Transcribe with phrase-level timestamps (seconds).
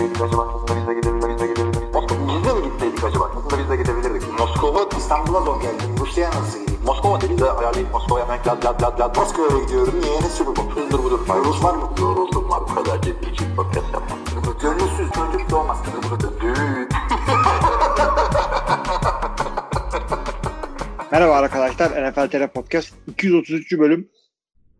[0.00, 0.42] gitseydik acaba?
[0.54, 1.30] Aslında biz de gidebilirdik.
[1.30, 1.94] Biz de gidebilirdik.
[1.94, 3.24] Moskova, biz de mi gitseydik acaba?
[3.36, 4.38] Aslında biz de gidebilirdik.
[4.38, 5.88] Moskova, İstanbul'a zor geldim.
[6.00, 6.80] Rusya'ya nasıl gideyim?
[6.86, 9.16] Moskova dedi de ayarlayıp Moskova'ya hemen lad lad lad lad.
[9.16, 9.94] Moskova'ya gidiyorum.
[10.00, 10.20] Niye?
[10.20, 10.62] Ne sürü bu?
[10.74, 11.20] Hızdır budur.
[11.44, 11.90] Rus var mı?
[12.00, 12.60] Yoruldum var.
[12.70, 14.18] Bu kadar ciddi için podcast yapmam.
[14.62, 15.78] Gönülsüz çocuk doğmaz.
[16.40, 16.54] Düğün.
[21.12, 22.10] Merhaba arkadaşlar.
[22.10, 23.78] NFL TR Podcast 233.
[23.78, 24.08] bölüm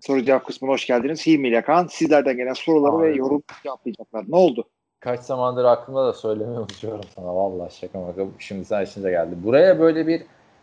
[0.01, 1.27] soru cevap kısmına hoş geldiniz.
[1.27, 3.03] Hilmi ile Kaan sizlerden gelen soruları Abi.
[3.03, 4.25] ve yorum cevaplayacaklar.
[4.29, 4.69] Ne oldu?
[5.01, 7.35] Kaç zamandır aklımda da söylemeyi unutuyorum sana.
[7.37, 8.23] Vallahi şaka maka.
[8.39, 9.35] Şimdi sen işinize geldi.
[9.45, 10.23] Buraya böyle bir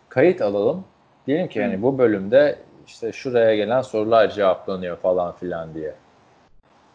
[0.10, 0.84] kayıt alalım.
[1.28, 5.94] Diyelim ki yani bu bölümde işte şuraya gelen sorular cevaplanıyor falan filan diye.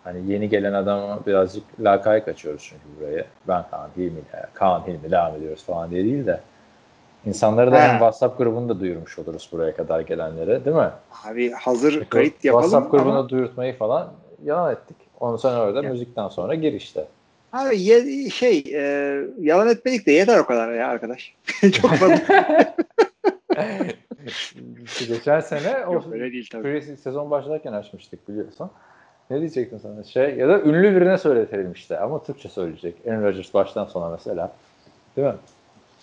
[0.05, 3.25] Hani yeni gelen adama birazcık lakay kaçıyoruz çünkü buraya.
[3.49, 4.21] Ben Kaan Hilmi
[4.55, 6.41] Kaan Hilmi devam ediyoruz falan diye değil de.
[7.27, 10.91] İnsanları da hem WhatsApp grubunu da duyurmuş oluruz buraya kadar gelenlere değil mi?
[11.25, 14.13] Abi hazır kayıt yapalım WhatsApp grubunu ama duyurtmayı falan
[14.45, 14.97] yalan ettik.
[15.21, 15.91] Ondan sonra orada Ya.
[15.91, 17.07] müzikten sonra gir işte.
[17.53, 18.83] Abi ye- şey e,
[19.41, 21.35] yalan etmedik de yeter o kadar ya arkadaş.
[21.73, 22.21] Çok fazla.
[25.09, 26.97] Geçen sene o Yok öyle değil tabii.
[27.03, 28.71] sezon başlarken açmıştık biliyorsun.
[29.31, 30.05] Ne diyecektim sana?
[30.05, 32.95] Şey ya da ünlü birine söyletelim işte ama Türkçe söyleyecek.
[33.07, 34.53] Aaron Rodgers baştan sona mesela.
[35.17, 35.35] Değil mi?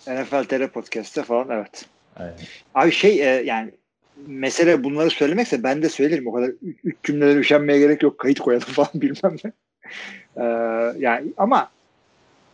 [0.06, 1.84] NFL TR Podcast'te falan evet.
[2.16, 2.34] Aynen.
[2.74, 3.70] Abi şey e, yani
[4.26, 6.26] mesele bunları söylemekse ben de söylerim.
[6.26, 8.18] O kadar üç, üç cümlelere üşenmeye gerek yok.
[8.18, 9.52] Kayıt koyalım falan bilmem ne.
[10.40, 10.44] Ee,
[10.98, 11.70] yani ama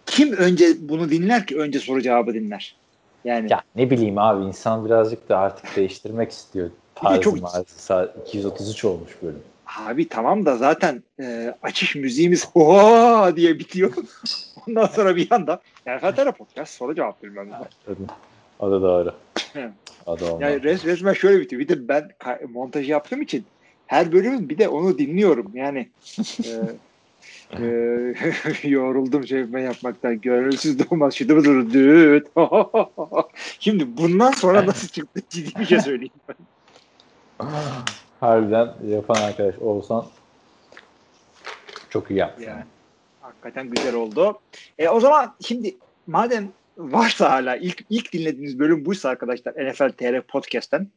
[0.06, 1.58] kim önce bunu dinler ki?
[1.58, 2.76] Önce soru cevabı dinler.
[3.24, 6.70] Yani Ya ne bileyim abi insan birazcık da artık değiştirmek istiyor.
[6.94, 7.64] Tarzı çok- marzı.
[7.66, 9.42] Saat 233 olmuş bölüm.
[9.86, 13.92] abi tamam da zaten e, açış müziğimiz oha diye bitiyor.
[14.68, 17.54] Ondan sonra bir anda yani Fatera Podcast soru cevap bilmem ne.
[17.56, 17.68] Adı,
[18.60, 19.14] adı doğru.
[20.06, 20.42] Adı olmalı.
[20.42, 21.60] Yani res, resmen şöyle bitiyor.
[21.62, 23.44] Bir de ben ka- montaj yaptığım için
[23.86, 25.50] her bölümün bir de onu dinliyorum.
[25.54, 25.88] Yani
[26.44, 26.50] e,
[27.52, 27.64] e,
[28.68, 30.20] yoruldum ben yapmaktan.
[30.20, 31.14] Gönülsüz de olmaz.
[31.14, 32.26] Şıdı bıdır düt.
[33.60, 36.36] Şimdi bundan sonra nasıl çıktı ciddi bir şey söyleyeyim ben.
[38.20, 40.06] Harbiden yapan arkadaş olsan
[41.90, 42.44] çok iyi yaptın.
[42.44, 42.64] Yani,
[43.20, 44.38] hakikaten güzel oldu.
[44.78, 45.76] E, o zaman şimdi
[46.06, 46.48] madem
[46.78, 50.88] varsa hala ilk ilk dinlediğiniz bölüm buysa arkadaşlar NFL TR Podcast'ten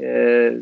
[0.00, 0.52] e,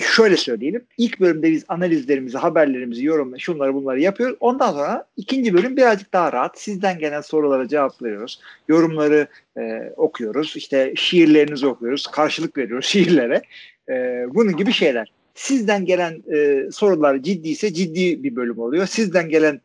[0.00, 0.84] şöyle söyleyelim.
[0.98, 4.36] İlk bölümde biz analizlerimizi, haberlerimizi, yorumları, şunları bunları yapıyoruz.
[4.40, 6.60] Ondan sonra ikinci bölüm birazcık daha rahat.
[6.60, 8.40] Sizden gelen sorulara cevaplıyoruz.
[8.68, 9.26] Yorumları
[9.58, 10.56] e, okuyoruz.
[10.56, 12.06] İşte şiirlerinizi okuyoruz.
[12.06, 13.42] Karşılık veriyoruz şiirlere.
[13.88, 15.12] E, bunun gibi şeyler.
[15.34, 18.86] Sizden gelen e, sorular ciddiyse ciddi bir bölüm oluyor.
[18.86, 19.60] Sizden gelen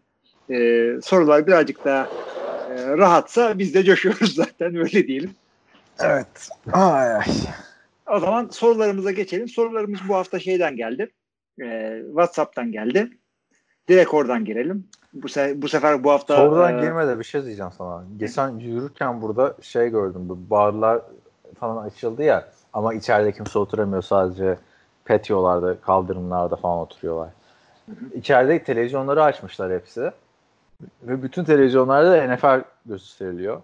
[0.50, 2.10] e, sorular birazcık daha
[2.70, 5.32] e, rahatsa biz de coşuyoruz zaten öyle diyelim.
[6.00, 6.50] Evet.
[6.72, 7.26] Ay ay.
[8.12, 9.48] O zaman sorularımıza geçelim.
[9.48, 11.12] Sorularımız bu hafta şeyden geldi.
[11.62, 13.10] Ee, WhatsApp'tan geldi.
[13.90, 14.88] Direkt oradan girelim.
[15.14, 18.04] Bu, se- bu sefer bu hafta Sorudan e, girmeden bir şey diyeceğim sana.
[18.18, 20.30] Geçen yürürken burada şey gördüm.
[20.30, 21.02] Bu barlar
[21.60, 24.58] falan açıldı ya ama içeride kimse oturamıyor sadece
[25.06, 27.30] patiyolarda, kaldırımlarda falan oturuyorlar.
[28.14, 30.12] İçeride televizyonları açmışlar hepsi.
[31.04, 33.62] Ve bütün televizyonlarda da NFL gösteriliyor.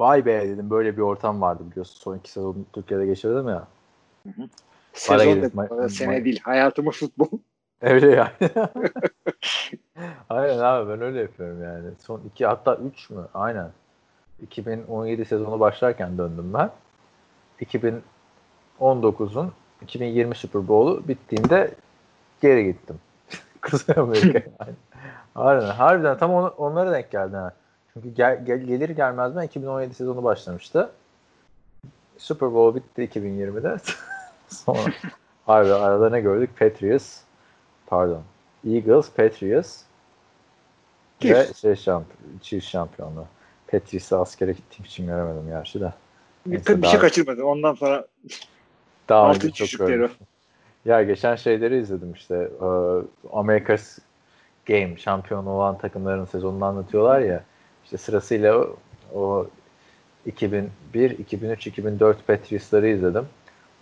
[0.00, 2.00] Vay be dedim böyle bir ortam vardı biliyorsun.
[2.00, 3.66] Son iki sezon Türkiye'de geçirdim ya.
[4.92, 6.40] sezon Para gelip ma- sene ma- değil.
[6.42, 7.26] Hayatımı futbol.
[7.82, 8.30] Öyle yani.
[10.30, 11.88] Aynen abi ben öyle yapıyorum yani.
[11.98, 13.26] Son iki hatta üç mü?
[13.34, 13.70] Aynen.
[14.42, 16.70] 2017 sezonu başlarken döndüm ben.
[17.60, 19.52] 2019'un
[19.82, 21.74] 2020 Super Bowl'u bittiğinde
[22.40, 22.96] geri gittim.
[23.62, 24.44] Kuzey Amerika'ya.
[24.60, 24.74] yani.
[25.34, 25.70] Aynen.
[25.70, 27.36] Harbiden tam on, onlara denk geldi.
[27.36, 27.52] Ha.
[27.94, 30.90] Çünkü gel, gel, gelir gelmez ben 2017 sezonu başlamıştı.
[32.18, 33.76] Super Bowl bitti 2020'de.
[34.48, 34.92] Sonra
[35.46, 36.50] Harbi arada ne gördük?
[36.58, 37.20] Patriots
[37.86, 38.22] pardon.
[38.68, 39.82] Eagles, Patriots
[41.24, 42.06] ve şey şamp
[42.42, 43.26] Chiefs şampiyonluğu.
[43.66, 45.92] Patriots'a askere gittiğim için göremedim gerçi de.
[46.46, 47.44] Bir, bir daha- şey kaçırmadım.
[47.44, 48.06] Ondan sonra
[49.08, 50.26] Daha Altın çok görmüştüm.
[50.84, 52.34] Ya geçen şeyleri izledim işte.
[52.34, 52.66] e,
[53.32, 53.98] America's
[54.66, 57.44] Game şampiyon olan takımların sezonunu anlatıyorlar ya.
[57.90, 58.76] İşte sırasıyla o,
[59.14, 59.46] o
[60.26, 63.26] 2001, 2003, 2004 Patriots'ları izledim.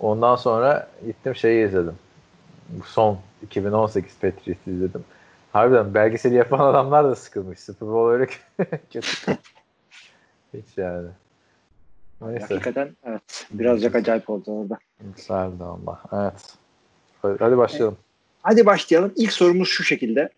[0.00, 1.94] Ondan sonra gittim şeyi izledim.
[2.69, 5.05] Bu son 2018 Patriots'ı izledim.
[5.52, 7.60] Harbiden belgeseli yapan adamlar da sıkılmış.
[7.60, 8.26] Super Bowl öyle
[8.93, 9.38] kötü.
[10.54, 11.08] Hiç yani.
[12.20, 12.46] Neyse.
[12.54, 13.46] hakikaten evet.
[13.50, 14.78] Birazcık acayip oldu orada.
[15.16, 16.02] Güzeldi ama.
[16.12, 16.54] Evet.
[17.40, 17.96] Hadi başlayalım.
[18.43, 19.12] Hadi başlayalım.
[19.16, 20.31] İlk sorumuz şu şekilde.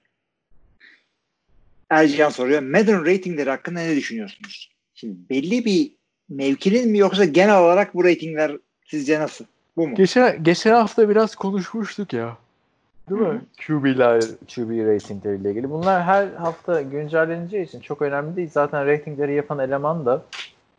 [1.90, 2.62] Ercihan soruyor.
[2.62, 4.70] Madden ratingleri hakkında ne düşünüyorsunuz?
[4.94, 5.92] Şimdi belli bir
[6.28, 8.52] mevkinin mi yoksa genel olarak bu ratingler
[8.86, 9.44] sizce nasıl?
[9.76, 9.94] Bu mu?
[9.94, 12.36] Geçen, geçen hafta biraz konuşmuştuk ya.
[13.10, 13.40] Değil mi?
[13.66, 15.70] QB'ler, QB ratingleriyle ilgili.
[15.70, 18.50] Bunlar her hafta güncelleneceği için çok önemli değil.
[18.52, 20.22] Zaten ratingleri yapan eleman da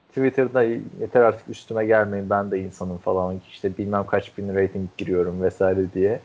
[0.09, 5.41] Twitter'da yeter artık üstüme gelmeyin ben de insanım falan işte bilmem kaç bin rating giriyorum
[5.41, 6.19] vesaire diye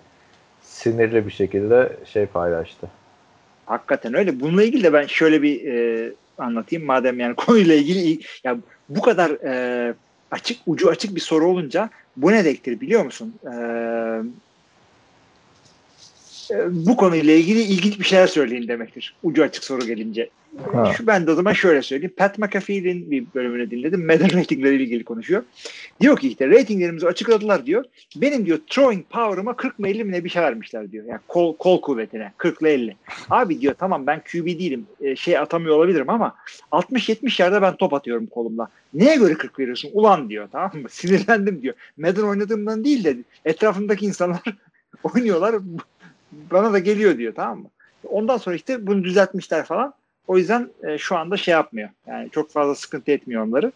[0.62, 2.88] sinirli bir şekilde şey paylaştı.
[3.66, 4.40] Hakikaten öyle.
[4.40, 8.56] Bununla ilgili de ben şöyle bir e, anlatayım madem yani konuyla ilgili ya
[8.88, 9.94] bu kadar e,
[10.30, 13.34] açık ucu açık bir soru olunca bu ne demektir biliyor musun?
[13.44, 13.52] E,
[16.50, 19.14] e, bu konuyla ilgili ilginç bir şeyler söyleyin demektir.
[19.22, 20.30] Ucu açık soru gelince.
[20.72, 20.92] Ha.
[20.96, 22.14] Şu ben de o zaman şöyle söyleyeyim.
[22.16, 24.06] Pat McAfee'nin bir bölümünü dinledim.
[24.06, 25.42] Madden ratingleriyle ilgili konuşuyor.
[26.00, 27.84] Diyor ki işte ratinglerimizi açıkladılar diyor.
[28.16, 31.04] Benim diyor throwing power'ıma 40 mı 50 mi ne bir şey vermişler diyor.
[31.04, 32.96] Yani kol, kol kuvvetine 40 ile 50.
[33.30, 34.86] Abi diyor tamam ben QB değilim.
[35.00, 36.34] E, şey atamıyor olabilirim ama
[36.72, 38.68] 60-70 yerde ben top atıyorum kolumla.
[38.94, 39.90] Neye göre 40 veriyorsun?
[39.92, 40.88] Ulan diyor tamam mı?
[40.90, 41.74] Sinirlendim diyor.
[41.96, 44.42] Madden oynadığımdan değil de etrafımdaki insanlar
[45.14, 45.56] oynuyorlar.
[46.32, 47.70] Bana da geliyor diyor tamam mı?
[48.04, 49.94] Ondan sonra işte bunu düzeltmişler falan.
[50.26, 51.88] O yüzden e, şu anda şey yapmıyor.
[52.06, 53.72] Yani çok fazla sıkıntı etmiyor onları.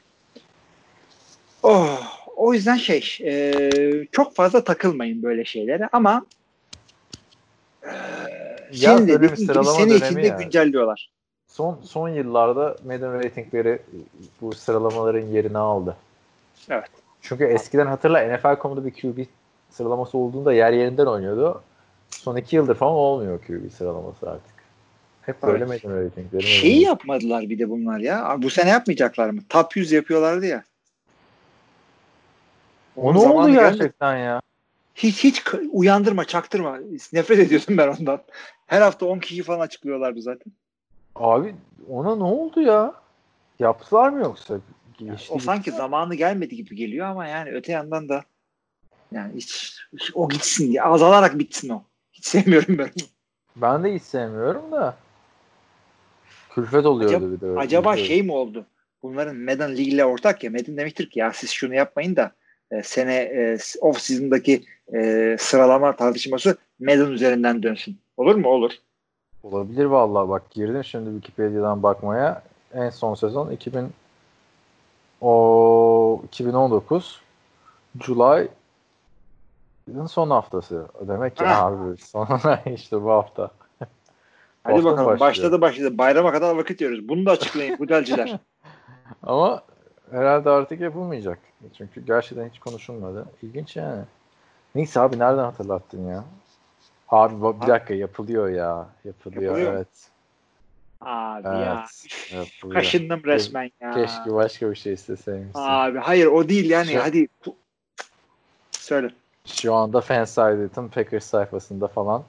[1.63, 6.27] Oh, o yüzden şey e, çok fazla takılmayın böyle şeylere ama
[7.83, 7.89] e,
[8.73, 10.43] ya senin dediğin gibi sene içinde yani.
[10.45, 11.11] güncelliyorlar.
[11.49, 13.79] Son son yıllarda Madden ratingleri
[14.41, 15.97] bu sıralamaların yerini aldı.
[16.71, 16.91] Evet.
[17.23, 19.25] Çünkü eskiden hatırla NFL.com'da bir QB
[19.71, 21.63] sıralaması olduğunda yer yerinden oynuyordu.
[22.11, 24.60] Son iki yıldır falan olmuyor QB sıralaması artık.
[25.23, 25.85] Hep böyle evet.
[25.85, 26.43] Madden ratingleri.
[26.43, 28.37] Şeyi yapmadılar bir de bunlar ya.
[28.39, 29.41] Bu sene yapmayacaklar mı?
[29.49, 30.65] Top 100 yapıyorlardı ya.
[32.97, 34.27] O ne oldu gerçekten geldi.
[34.27, 34.41] ya?
[34.95, 36.79] Hiç hiç uyandırma, çaktırma.
[37.13, 38.23] Nefret ediyordum ben ondan.
[38.67, 40.53] Her hafta 10 kişi falan açıklıyorlardı zaten.
[41.17, 41.55] Abi
[41.89, 42.95] ona ne oldu ya?
[43.59, 44.59] Yaptılar mı yoksa?
[45.01, 48.25] Yani o sanki zamanı gelmedi gibi geliyor ama yani öte yandan da
[49.13, 51.83] yani hiç, hiç o gitsin diye azalarak bitsin o.
[52.13, 53.07] Hiç sevmiyorum ben onu.
[53.57, 54.97] Ben de hiç sevmiyorum da.
[56.55, 57.47] Külfet oluyordu acaba, bir de.
[57.47, 57.61] Öyle.
[57.61, 58.67] Acaba şey mi oldu?
[59.03, 60.51] Bunların Madden League ile ortak ya.
[60.51, 62.33] Madden demiştir ki ya siz şunu yapmayın da
[62.71, 64.63] e, sene e, off season'daki
[64.95, 67.99] e, sıralama tartışması Madden üzerinden dönsün.
[68.17, 68.49] Olur mu?
[68.49, 68.73] Olur.
[69.43, 72.43] Olabilir vallahi bak girdim şimdi Wikipedia'dan bakmaya.
[72.75, 73.89] En son sezon 2000
[75.21, 77.21] o 2019
[78.01, 78.49] July
[80.09, 80.89] son haftası.
[81.09, 81.67] Demek ki ha.
[81.67, 82.29] abi son
[82.75, 83.51] işte bu hafta.
[84.65, 85.07] Hadi Boston bakalım.
[85.07, 85.31] Başlıyor.
[85.31, 85.99] Başladı başladı.
[85.99, 87.09] Bayrama kadar vakit diyoruz.
[87.09, 88.39] Bunu da açıklayın Hudelciler.
[89.23, 89.63] Ama
[90.11, 91.39] herhalde artık yapılmayacak.
[91.79, 93.27] Çünkü gerçekten hiç konuşulmadı.
[93.43, 94.03] İlginç yani.
[94.75, 96.25] Neyse abi nereden hatırlattın ya?
[97.09, 98.87] Abi bir dakika yapılıyor ya.
[99.05, 99.73] Yapılıyor, yapılıyor.
[99.73, 100.11] evet.
[101.01, 101.87] Abi evet, ya.
[102.39, 102.75] Yapılıyor.
[102.75, 103.95] Kaşındım resmen ya.
[103.95, 105.61] Keşke başka bir şey isteseymişsin.
[105.61, 106.93] Abi hayır o değil yani.
[106.93, 107.29] Şu, Hadi
[108.71, 109.11] söyle.
[109.45, 112.25] Şu anda Fansided'ın Packers sayfasında falan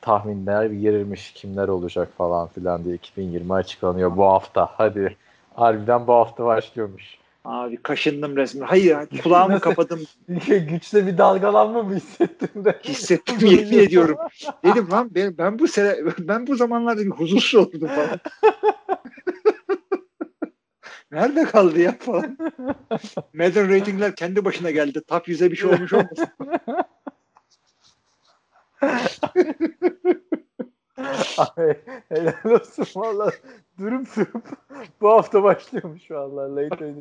[0.00, 4.68] tahminler girilmiş kimler olacak falan filan diye 2020 açıklanıyor bu hafta.
[4.72, 5.16] Hadi
[5.54, 7.18] harbiden bu hafta başlıyormuş.
[7.44, 8.66] Abi kaşındım resmen.
[8.66, 10.00] Hayır kulağımı kapadım.
[10.48, 12.80] Güçle bir dalgalanma mı hissettim de?
[12.84, 14.18] Hissettim yemin ediyorum.
[14.64, 18.20] Dedim lan ben, ben bu sene ben bu zamanlarda bir huzursuz oldum falan.
[21.12, 22.38] Nerede kaldı ya falan.
[23.34, 25.00] Madden ratingler kendi başına geldi.
[25.08, 26.28] Top 100'e bir şey olmuş olmasın.
[31.38, 31.76] Abi
[32.08, 33.30] helal olsun valla.
[33.78, 34.48] Durum durup
[35.00, 36.56] bu hafta başlıyormuş valla.
[36.56, 36.94] Late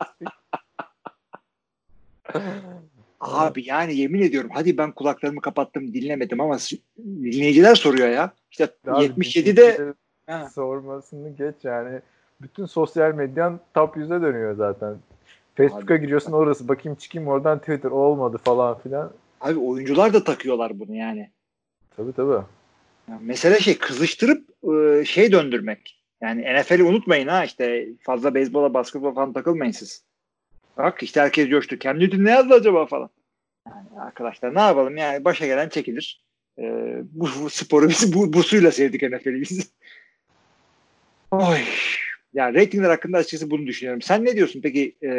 [3.19, 6.57] Abi yani yemin ediyorum hadi ben kulaklarımı kapattım dinlemedim ama
[6.97, 8.33] dinleyiciler soruyor ya.
[8.51, 9.93] İşte Abi, 77'de
[10.53, 11.99] sormasını geç yani.
[12.41, 14.95] Bütün sosyal medyan top 100'e dönüyor zaten.
[15.55, 19.11] Facebook'a giriyorsun orası bakayım çıkayım oradan Twitter olmadı falan filan.
[19.41, 21.29] Abi oyuncular da takıyorlar bunu yani.
[21.97, 22.45] Tabii tabii.
[23.09, 26.01] Yani mesele şey kızıştırıp e, şey döndürmek.
[26.21, 30.03] Yani NFL'i unutmayın ha işte fazla beyzbola basketbola falan takılmayın siz.
[30.77, 31.79] Bak işte herkes coştu.
[31.79, 33.09] Cam Newton ne yazdı acaba falan.
[33.67, 36.21] Yani arkadaşlar ne yapalım yani başa gelen çekilir.
[36.59, 39.71] Ee, bu, bu sporu biz bu, bu suyla sevdik NFL'i biz.
[41.31, 41.59] Oy.
[42.33, 44.01] Yani ratingler hakkında açıkçası bunu düşünüyorum.
[44.01, 44.95] Sen ne diyorsun peki?
[45.03, 45.09] E,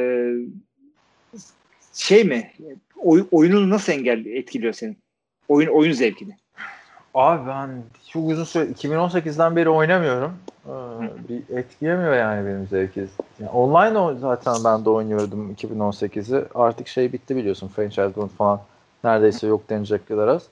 [1.95, 2.53] şey mi?
[2.97, 4.99] Oy, oyununu nasıl engel etkiliyor senin?
[5.49, 6.37] Oyun oyun zevkini.
[7.17, 7.71] Abi ben
[8.09, 10.33] çok uzun süre 2018'den beri oynamıyorum.
[10.67, 10.71] Ee,
[11.29, 13.07] bir etkilemiyor yani benim zevki.
[13.41, 16.45] Yani online zaten ben de oynuyordum 2018'i.
[16.55, 18.61] Artık şey bitti biliyorsun franchise mode falan
[19.05, 20.43] neredeyse yok denecek kadar az.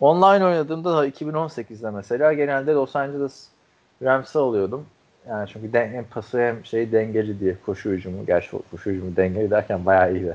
[0.00, 3.48] Online oynadığımda da 2018'de mesela genelde Los Angeles
[4.02, 4.86] Rams'ı alıyordum.
[5.28, 8.26] Yani çünkü den, hem pası hem şey dengeli diye koşu hücumu.
[8.26, 10.34] Gerçi koşu hücumu dengeli derken bayağı iyi de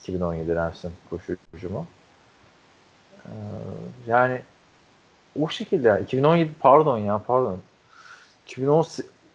[0.00, 1.86] 2017 Rams'ın koşu hücumu.
[3.24, 3.30] Ee,
[4.06, 4.40] yani
[5.42, 7.58] o şekilde yani 2017 pardon ya pardon
[8.46, 8.86] 2010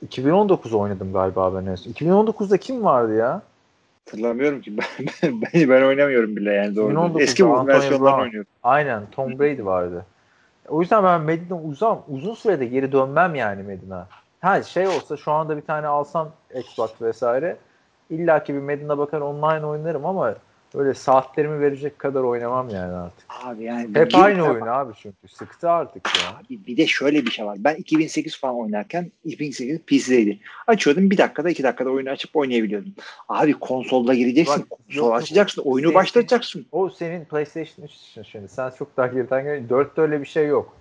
[0.01, 1.91] 2019 oynadım galiba ben en son.
[1.91, 3.41] 2019'da kim vardı ya?
[4.05, 4.73] Hatırlamıyorum ki.
[5.23, 6.93] Ben, ben, ben oynamıyorum bile yani doğru.
[6.93, 8.21] 2019'da Eski Brown.
[8.21, 8.51] oynuyorum.
[8.63, 10.05] Aynen Tom Brady vardı.
[10.67, 14.07] O yüzden ben Medina uzam uzun sürede geri dönmem yani Medina.
[14.41, 17.57] Ha şey olsa şu anda bir tane alsam Xbox vesaire
[18.09, 20.35] illaki bir Medina bakar online oynarım ama
[20.75, 23.25] öyle saatlerimi verecek kadar oynamam yani artık.
[23.43, 25.27] Abi yani Hep aynı oyun abi çünkü.
[25.27, 26.29] Sıktı artık ya.
[26.29, 27.57] Abi bir de şöyle bir şey var.
[27.59, 30.39] Ben 2008 falan oynarken 2008 PC'deydi.
[30.67, 32.93] Açıyordum bir dakikada iki dakikada oyunu açıp oynayabiliyordum.
[33.29, 34.61] Abi konsolda gireceksin.
[34.61, 35.61] Bak, konsol yok, açacaksın.
[35.61, 36.65] Oyunu Senin- başlatacaksın.
[36.71, 38.47] O senin PlayStation 3 için şimdi.
[38.47, 39.63] Sen çok daha geriden gel.
[39.69, 40.77] 4'te öyle bir şey yok.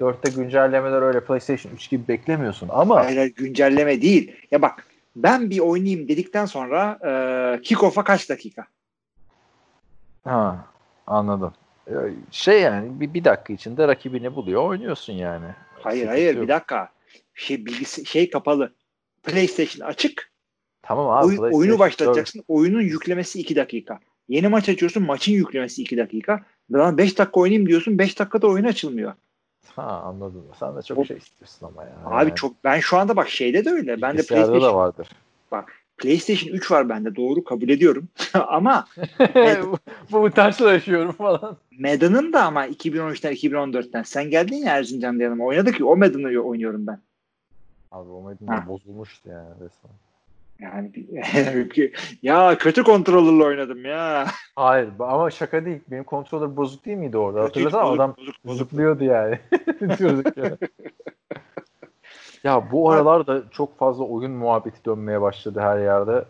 [0.00, 4.32] 4'te güncellemeler öyle PlayStation 3 gibi beklemiyorsun ama Hayır, hayır, güncelleme değil.
[4.50, 7.08] Ya bak ben bir oynayayım dedikten sonra e,
[7.62, 8.66] kick-off'a kaç dakika?
[10.24, 10.64] Ha
[11.06, 11.52] anladım.
[11.90, 11.92] Ee,
[12.30, 15.46] Şey yani bir, bir dakika içinde rakibini buluyor oynuyorsun yani.
[15.82, 16.42] Hayır Sıkıntı hayır yok.
[16.42, 16.88] bir dakika.
[17.34, 18.72] Şey bilgisi şey kapalı.
[19.22, 20.30] PlayStation açık.
[20.82, 21.40] Tamam abi.
[21.40, 22.44] Oy- oyunu 4 başlatacaksın.
[22.48, 24.00] Oyunun yüklemesi 2 dakika.
[24.28, 25.02] Yeni maç açıyorsun.
[25.02, 26.44] Maçın yüklemesi 2 dakika.
[26.70, 27.98] Ben 5 dakika oynayayım diyorsun.
[27.98, 29.12] 5 dakikada oyun açılmıyor.
[29.76, 30.44] Ha anladım.
[30.60, 31.92] Sen de O- çok şey istiyorsun ama ya.
[32.04, 34.02] Abi Yani çok ben şu anda bak şeyde de öyle.
[34.02, 35.08] Ben de PlayStation da vardır.
[35.98, 37.16] PlayStation 3 var bende.
[37.16, 38.08] Doğru kabul ediyorum.
[38.34, 38.86] ama
[39.62, 39.78] bu,
[40.12, 41.56] bu utançlaşıyorum falan.
[41.78, 44.02] Madden'ın da ama 2013'ten 2014'ten.
[44.02, 45.44] Sen geldin ya Erzincan'da yanıma.
[45.44, 47.00] Oynadık ya o Madden'ı oynuyorum ben.
[47.92, 48.28] Abi o.
[48.28, 49.92] Medina bozulmuştu yani resmen.
[50.60, 50.90] Yani
[52.22, 54.26] ya kötü kontrolörle oynadım ya.
[54.56, 55.80] Hayır ama şaka değil.
[55.90, 57.42] Benim kontrolör bozuk değil miydi orada?
[57.42, 58.58] Hatırlasana adam bozuk, bozuk.
[58.58, 59.38] zıplıyordu yani.
[59.98, 60.56] Diyorduk ya.
[62.44, 66.24] Ya bu aralar da çok fazla oyun muhabbeti dönmeye başladı her yerde.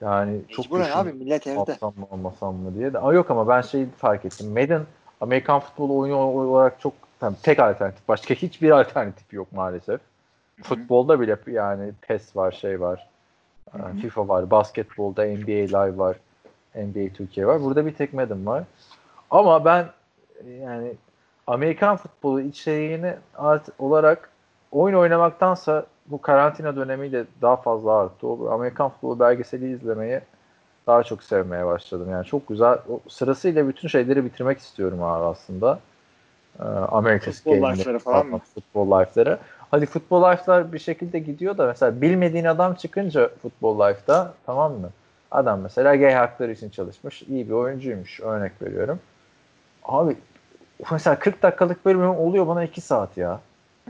[0.00, 1.60] Yani çok Mecburen düşün, abi millet evde.
[1.60, 2.98] atsam mı almasam mı diye de.
[2.98, 4.48] Aa, yok ama ben şeyi fark ettim.
[4.48, 4.82] Madden
[5.20, 8.08] Amerikan futbolu oyunu olarak çok tabii tek alternatif.
[8.08, 10.00] Başka hiçbir alternatif yok maalesef.
[10.62, 13.08] Futbolda bile yani PES var, şey var.
[13.72, 13.96] Hı hı.
[13.96, 16.16] FIFA var, basketbolda NBA Live var,
[16.74, 17.62] NBA Türkiye var.
[17.62, 18.64] Burada bir tek Madden var.
[19.30, 19.86] Ama ben
[20.60, 20.92] yani
[21.46, 24.30] Amerikan futbolu içeriğini art olarak
[24.76, 28.26] oyun oynamaktansa bu karantina dönemiyle daha fazla arttı.
[28.26, 30.20] O Amerikan futbolu belgeseli izlemeyi
[30.86, 32.08] daha çok sevmeye başladım.
[32.10, 32.78] Yani çok güzel.
[32.88, 35.80] O sırasıyla bütün şeyleri bitirmek istiyorum abi aslında.
[36.60, 38.40] Ee, America's Futbol life'ları falan mı?
[38.54, 39.38] Futbol life'ları.
[39.70, 44.90] Hadi futbol life'lar bir şekilde gidiyor da mesela bilmediğin adam çıkınca futbol life'da tamam mı?
[45.30, 47.22] Adam mesela gay hakları için çalışmış.
[47.22, 48.20] iyi bir oyuncuymuş.
[48.20, 49.00] Örnek veriyorum.
[49.84, 50.16] Abi
[50.92, 53.40] mesela 40 dakikalık bölümüm oluyor bana 2 saat ya.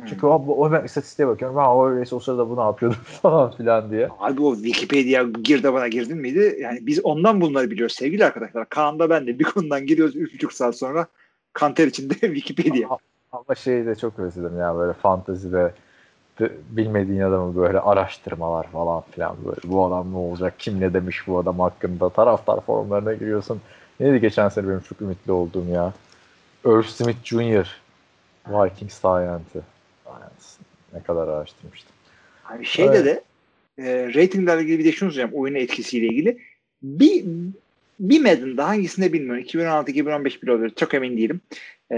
[0.09, 1.57] Çünkü o, o ben istatistiğe bakıyorum.
[1.57, 4.09] Ha o öyleyse o sırada bunu yapıyordum falan filan diye.
[4.19, 6.57] Abi o Wikipedia girdi bana girdin miydi?
[6.61, 8.69] Yani biz ondan bunları biliyoruz sevgili arkadaşlar.
[8.69, 11.07] Kaan'da ben de bir konudan giriyoruz 3,5 saat sonra
[11.53, 12.89] kanter içinde Wikipedia.
[12.89, 12.99] Ama,
[13.33, 15.73] ama şeyi de çok özledim ya böyle fantezide
[16.71, 21.39] bilmediğin adamı böyle araştırmalar falan filan böyle bu adam ne olacak kim ne demiş bu
[21.39, 23.61] adam hakkında taraftar forumlarına giriyorsun.
[24.01, 25.93] Neydi geçen sene benim çok ümitli olduğum ya.
[26.65, 27.81] Irv Smith Jr.
[28.49, 28.99] Vikings
[30.19, 30.63] Giant'ı.
[30.93, 31.93] Ne kadar araştırmıştım.
[32.45, 33.05] Abi şeyde Evet.
[33.05, 33.23] de
[33.79, 36.39] e, ratinglerle ilgili bir de şunu söyleyeceğim oyunun etkisiyle ilgili.
[36.83, 37.25] Bir
[38.01, 39.43] bir Madden'da hangisinde bilmiyorum.
[39.43, 40.73] 2016-2015 bile olabilir.
[40.77, 41.41] Çok emin değilim.
[41.93, 41.97] E,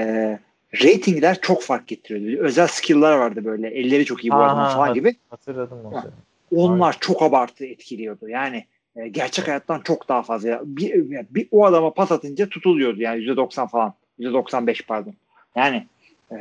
[0.84, 2.42] ratingler çok fark getiriyordu.
[2.42, 3.68] Özel skill'lar vardı böyle.
[3.68, 5.16] Elleri çok iyi bu ha, falan gibi.
[5.30, 6.00] Hatırladım o Ha.
[6.02, 6.12] seni.
[6.60, 8.28] Onlar çok abartı etkiliyordu.
[8.28, 8.64] Yani
[8.96, 10.60] e, gerçek hayattan çok daha fazla.
[10.64, 13.94] Bir, bir, o adama pas atınca tutuluyordu yani %90 falan.
[14.20, 15.14] %95 pardon.
[15.56, 15.86] Yani
[16.32, 16.38] e,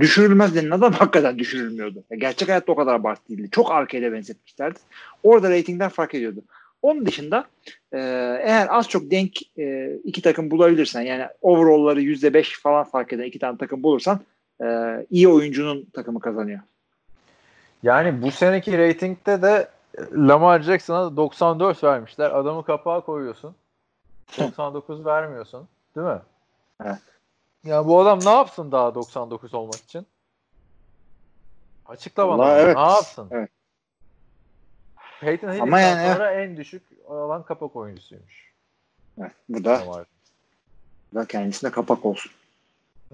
[0.00, 2.04] düşürülmez denen adam hakikaten düşürülmüyordu.
[2.10, 3.48] Ya, gerçek hayatta o kadar abartı değildi.
[3.50, 4.78] Çok arcade'e benzetmişlerdi.
[5.22, 6.40] Orada reytingler fark ediyordu.
[6.82, 7.44] Onun dışında
[7.92, 7.98] e,
[8.42, 13.38] eğer az çok denk e, iki takım bulabilirsen yani overall'ları %5 falan fark eden iki
[13.38, 14.20] tane takım bulursan
[14.62, 14.66] e,
[15.10, 16.60] iyi oyuncunun takımı kazanıyor.
[17.82, 19.68] Yani bu seneki reytingde de
[20.12, 22.30] Lamar Jackson'a 94 vermişler.
[22.30, 23.54] Adamı kapağa koyuyorsun.
[24.38, 25.68] 99 vermiyorsun.
[25.96, 26.20] Değil mi?
[26.84, 26.98] Evet.
[27.66, 30.06] Ya bu adam ne yapsın daha 99 olmak için?
[31.86, 32.38] Açıkla bana.
[32.38, 32.76] Vallahi evet.
[32.76, 33.28] Ne yapsın?
[33.30, 33.50] Evet.
[35.20, 38.52] Peyton Ama Hill'den yani- sonra en düşük olan kapak oyuncusuymuş.
[39.18, 39.82] Evet, bu da,
[41.12, 42.32] bu da kendisine kapak olsun.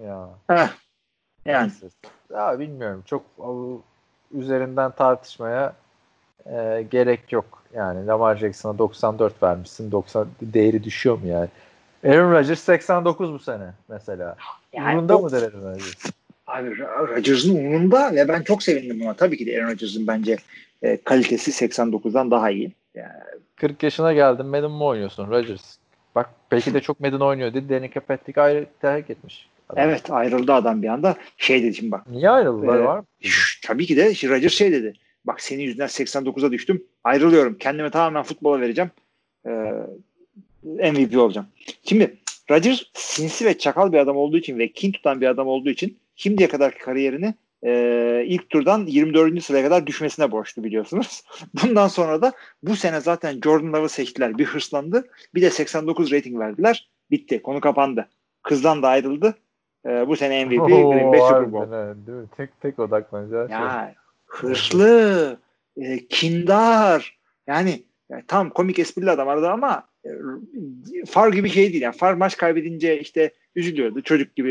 [0.05, 0.29] Ya.
[0.47, 0.69] Heh.
[1.45, 1.73] Yani.
[2.31, 3.03] Ya bilmiyorum.
[3.07, 3.25] Çok
[4.31, 5.75] üzerinden tartışmaya
[6.47, 7.63] e, gerek yok.
[7.75, 9.91] Yani Lamar Jackson'a 94 vermişsin.
[9.93, 11.49] 90 değeri düşüyor mu yani?
[12.05, 14.37] Aaron Rodgers 89 bu sene mesela.
[14.73, 16.05] Yani Umurunda o- mıdır Aaron Rodgers?
[16.47, 16.79] abi
[17.09, 19.15] Rodgers'ın umurunda ve ben çok sevindim buna.
[19.15, 20.37] Tabii ki de Aaron Rodgers'ın bence
[20.83, 22.73] e, kalitesi 89'dan daha iyi.
[22.95, 23.13] Yani
[23.57, 25.77] 40 yaşına geldin Madden mı oynuyorsun Rodgers?
[26.15, 27.69] Bak belki de çok Madden oynuyor dedi.
[27.69, 29.49] Danica Patrick ayrı terk etmiş.
[29.69, 29.85] Adam.
[29.89, 31.17] Evet ayrıldı adam bir anda.
[31.37, 32.07] Şey dedi şimdi bak.
[32.11, 33.05] Niye ayrıldılar Ee, var mı?
[33.65, 34.93] Tabii ki de Rodgers şey dedi.
[35.25, 36.83] Bak senin yüzünden 89'a düştüm.
[37.05, 37.59] Ayrılıyorum.
[37.59, 38.91] Kendimi tamamen futbola vereceğim.
[39.47, 39.73] Ee,
[40.63, 41.47] MVP olacağım.
[41.85, 42.17] Şimdi
[42.51, 45.99] Rodgers sinsi ve çakal bir adam olduğu için ve kin tutan bir adam olduğu için
[46.17, 49.45] şimdiye kadarki kariyerini e, ilk turdan 24.
[49.45, 51.23] sıraya kadar düşmesine borçlu biliyorsunuz.
[51.63, 54.39] Bundan sonra da bu sene zaten Jordan Love'ı seçtiler.
[54.39, 55.09] Bir hırslandı.
[55.35, 56.91] Bir de 89 rating verdiler.
[57.11, 57.43] Bitti.
[57.43, 58.09] Konu kapandı.
[58.43, 59.35] Kızdan da ayrıldı.
[59.87, 61.73] E, bu sene MVP Green Bay Super Bowl.
[61.75, 62.27] evet, değil mi?
[62.37, 63.57] Tek tek odaklanacağı şey.
[63.57, 63.95] Ya
[64.27, 65.39] hırslı,
[65.77, 67.19] e, kindar.
[67.47, 69.85] Yani, yani tam komik esprili adam arada ama
[71.07, 71.83] far gibi şey değil.
[71.83, 74.03] Yani far maç kaybedince işte üzülüyordu.
[74.03, 74.51] Çocuk gibi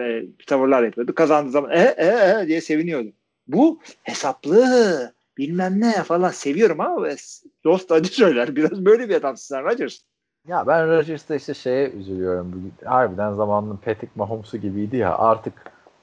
[0.00, 1.14] e, tavırlar yapıyordu.
[1.14, 3.08] Kazandığı zaman e, e, e diye seviniyordu.
[3.48, 7.08] Bu hesaplı bilmem ne falan seviyorum ama
[7.64, 8.56] dost acı söyler.
[8.56, 9.98] Biraz böyle bir adamsın sen Rodgers.
[10.48, 12.72] Ya ben Rodgers'ta işte şeye üzülüyorum.
[12.84, 15.18] Harbiden zamanının Patrick Mahomes'u gibiydi ya.
[15.18, 15.52] Artık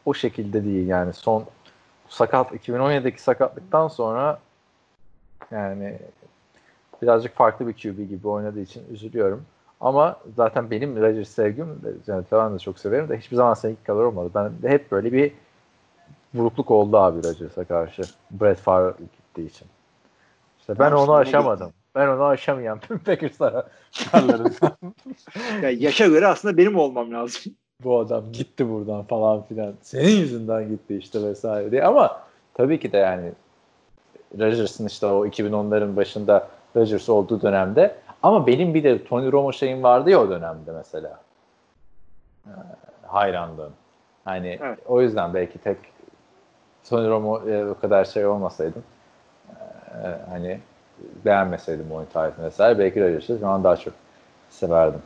[0.06, 1.14] o şekilde değil yani.
[1.14, 1.46] Son
[2.10, 4.40] sakat 2017'deki sakatlıktan sonra
[5.52, 6.00] yani
[7.02, 9.46] birazcık farklı bir QB gibi oynadığı için üzülüyorum.
[9.82, 14.04] Ama zaten benim Rodgers sevgim yani ben de çok severim de hiçbir zaman seninki kadar
[14.04, 14.32] olmadı.
[14.36, 15.32] Ben de hep böyle bir
[16.34, 18.02] burukluk oldu abi Rodgers'a karşı.
[18.32, 19.68] Brett Favre gittiği için.
[20.60, 21.74] İşte ben onu aşamadım.
[21.96, 24.72] Ben onu aşamayan Packers'lara çarlarından.
[25.62, 27.54] Ya yaşa göre aslında benim olmam lazım.
[27.84, 29.74] bu adam gitti buradan falan filan.
[29.82, 31.84] Senin yüzünden gitti işte vesaire diye.
[31.84, 32.22] Ama
[32.54, 33.32] tabii ki de yani
[34.40, 39.84] Rodgers'ın işte o 2010'ların başında Rodgers olduğu dönemde ama benim bir de Tony Romo şeyim
[39.84, 41.20] vardı ya o dönemde mesela.
[42.48, 42.50] Ee,
[43.08, 43.74] hayranlığım.
[44.26, 44.80] Hani Evet.
[44.88, 45.78] o yüzden belki tek
[46.90, 48.84] Tony Romo e, o kadar şey olmasaydım
[50.04, 50.60] e, hani
[51.26, 53.94] beğenmeseydim oyun tarzını vesaire belki Rodgers'ı şu an daha çok
[54.50, 55.02] severdim.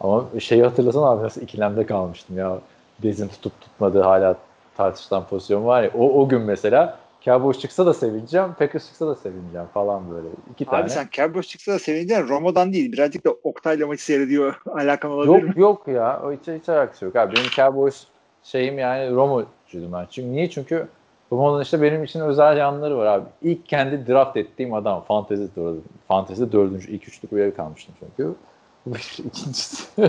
[0.00, 2.58] Ama şeyi hatırlasana abi nasıl ikilemde kalmıştım ya.
[3.02, 4.36] Bezin tutup tutmadığı hala
[4.76, 5.90] tartışılan pozisyon var ya.
[5.98, 10.28] O, o gün mesela Cowboys çıksa da sevineceğim, Packers çıksa da sevineceğim falan böyle.
[10.52, 10.82] İki tane.
[10.82, 12.28] Abi sen Cowboys çıksa da sevineceksin.
[12.28, 12.92] Romo'dan değil.
[12.92, 14.60] Birazcık da Oktay'la maçı seyrediyor.
[14.66, 15.48] Alakan olabilir mi?
[15.48, 16.22] Yok yok ya.
[16.24, 17.16] O hiç, hiç alakası yok.
[17.16, 18.06] Abi benim Cowboys
[18.42, 20.06] şeyim yani Romo'cuydum ben.
[20.10, 20.50] Çünkü niye?
[20.50, 20.88] Çünkü
[21.32, 23.24] Romo'nun işte benim için özel yanları var abi.
[23.42, 25.04] İlk kendi draft ettiğim adam.
[25.04, 25.48] Fantezi
[26.08, 28.34] Fantezi dördüncü, ilk üçlük üye kalmıştım çünkü.
[28.86, 28.96] Bu.
[29.24, 30.02] İkincisi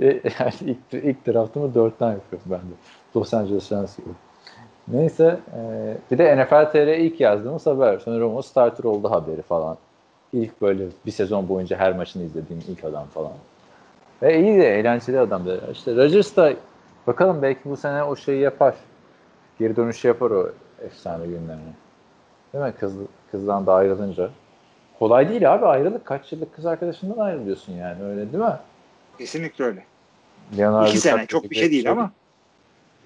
[0.00, 0.06] e,
[0.40, 2.74] yani ilk, ilk draftımı dörtten yapıyorum ben de.
[3.16, 4.08] Los Angeles Rams gibi.
[4.92, 7.98] Neyse e, bir de NFL TR ilk yazdığımız haber.
[7.98, 9.76] Sonra Romo starter oldu haberi falan.
[10.32, 13.32] İlk böyle bir sezon boyunca her maçını izlediğim ilk adam falan.
[14.22, 15.56] Ve iyi de eğlenceli adam da.
[15.72, 16.52] İşte Rodgers da
[17.06, 18.74] bakalım belki bu sene o şeyi yapar.
[19.58, 20.52] Geri dönüş yapar o
[20.84, 21.72] efsane günlerine.
[22.52, 22.72] Değil mi?
[22.80, 22.92] Kız,
[23.30, 24.30] kızdan da ayrılınca.
[24.98, 26.04] Kolay değil abi ayrılık.
[26.04, 28.56] Kaç yıllık kız arkadaşından ayrılıyorsun yani öyle değil mi?
[29.18, 29.84] Kesinlikle öyle.
[30.58, 31.26] Leonardo iki sene.
[31.26, 32.12] Çok bir şey değil ama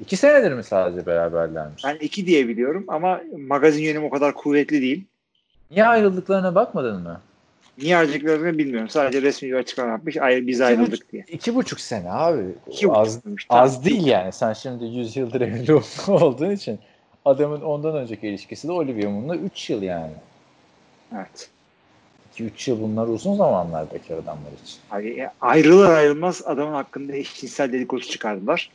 [0.05, 1.85] İki senedir mi sadece beraberlermiş?
[1.85, 5.05] ben iki diye biliyorum ama magazin yönüm o kadar kuvvetli değil.
[5.71, 7.21] Niye ayrıldıklarına bakmadın mı?
[7.79, 8.89] Niye ayrıldıklarını bilmiyorum.
[8.89, 10.17] Sadece resmi bir açıklama yapmış.
[10.17, 11.25] Ay, biz ayrıldık diye.
[11.29, 12.43] İki buçuk sene abi.
[12.71, 13.47] İki az, buçukmuş.
[13.49, 14.33] az değil yani.
[14.33, 15.75] Sen şimdi 100 yıldır evli
[16.09, 16.79] olduğun için
[17.25, 20.13] adamın ondan önceki ilişkisi de Olivia Munn'la 3 yıl yani.
[21.17, 21.51] Evet.
[22.39, 24.79] 2-3 yıl bunlar uzun zamanlar bekar adamlar için.
[24.91, 28.71] Ay- Ayrılır ayrılmaz adamın hakkında eşcinsel dedikodu çıkardılar.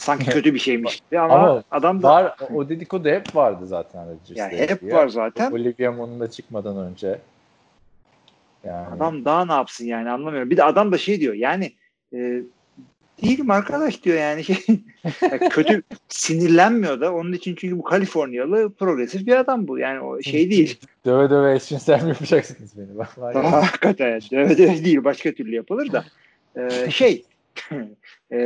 [0.00, 4.06] Sanki kötü bir şeymiş gibi ama, Ama adam da Var, o dedikodu hep vardı zaten.
[4.08, 4.94] Rodgers'la ya hep ilgili.
[4.94, 5.52] var zaten.
[5.52, 7.18] Olivia Munn'un da çıkmadan önce.
[8.64, 10.50] Yani Adam daha ne yapsın yani anlamıyorum.
[10.50, 11.72] Bir de adam da şey diyor yani
[12.14, 12.42] e,
[13.22, 14.56] değilim arkadaş diyor yani şey
[15.50, 20.50] kötü sinirlenmiyor da onun için çünkü bu Kaliforniyalı progresif bir adam bu yani o şey
[20.50, 20.80] değil.
[21.04, 22.98] döve döve eşcinsel mi yapacaksınız beni?
[23.34, 23.52] Ya.
[23.52, 26.04] Hakikaten evet, evet değil başka türlü yapılır da
[26.56, 27.24] e, şey
[28.30, 28.38] e,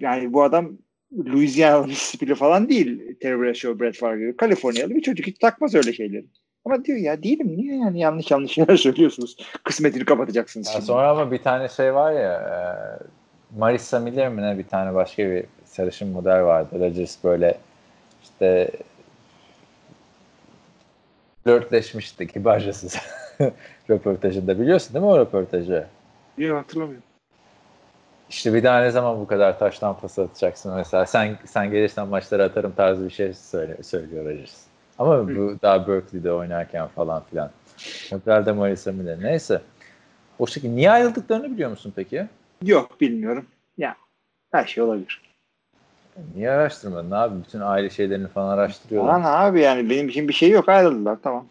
[0.00, 0.72] yani bu adam
[1.16, 4.36] Louisiana Mississippi'li falan değil Terry Bradshaw, Brett Favre gibi.
[4.36, 6.24] Kaliforniyalı bir çocuk hiç takmaz öyle şeyleri.
[6.64, 9.36] Ama diyor ya değilim niye yani yanlış yanlış şeyler söylüyorsunuz.
[9.64, 10.84] Kısmetini kapatacaksınız Ya şimdi.
[10.86, 12.58] sonra ama bir tane şey var ya e,
[13.58, 16.80] Marissa Miller mi ne bir tane başka bir sarışın model vardı.
[16.80, 17.58] Rodgers böyle
[18.22, 18.70] işte
[21.44, 22.96] flörtleşmişti kibarcasız
[23.90, 24.60] röportajında.
[24.60, 25.86] Biliyorsun değil mi o röportajı?
[26.38, 27.04] Yok hatırlamıyorum.
[28.32, 32.44] İşte bir daha ne zaman bu kadar taştan pas atacaksın mesela sen sen gelirsen maçlara
[32.44, 34.60] atarım tarzı bir şey söyle, söylüyor Rodgers.
[34.98, 37.50] Ama bu daha Berkeley'de oynarken falan filan.
[38.12, 39.22] Modelde Marissa Miller.
[39.22, 39.60] Neyse.
[40.38, 42.26] O şekilde niye ayrıldıklarını biliyor musun peki?
[42.62, 43.46] Yok bilmiyorum.
[43.78, 43.96] Ya
[44.52, 45.22] her şey olabilir.
[46.34, 47.44] Niye araştırmadın abi?
[47.44, 49.12] Bütün aile şeylerini falan araştırıyorlar.
[49.12, 51.46] Lan abi yani benim için bir şey yok ayrıldılar tamam.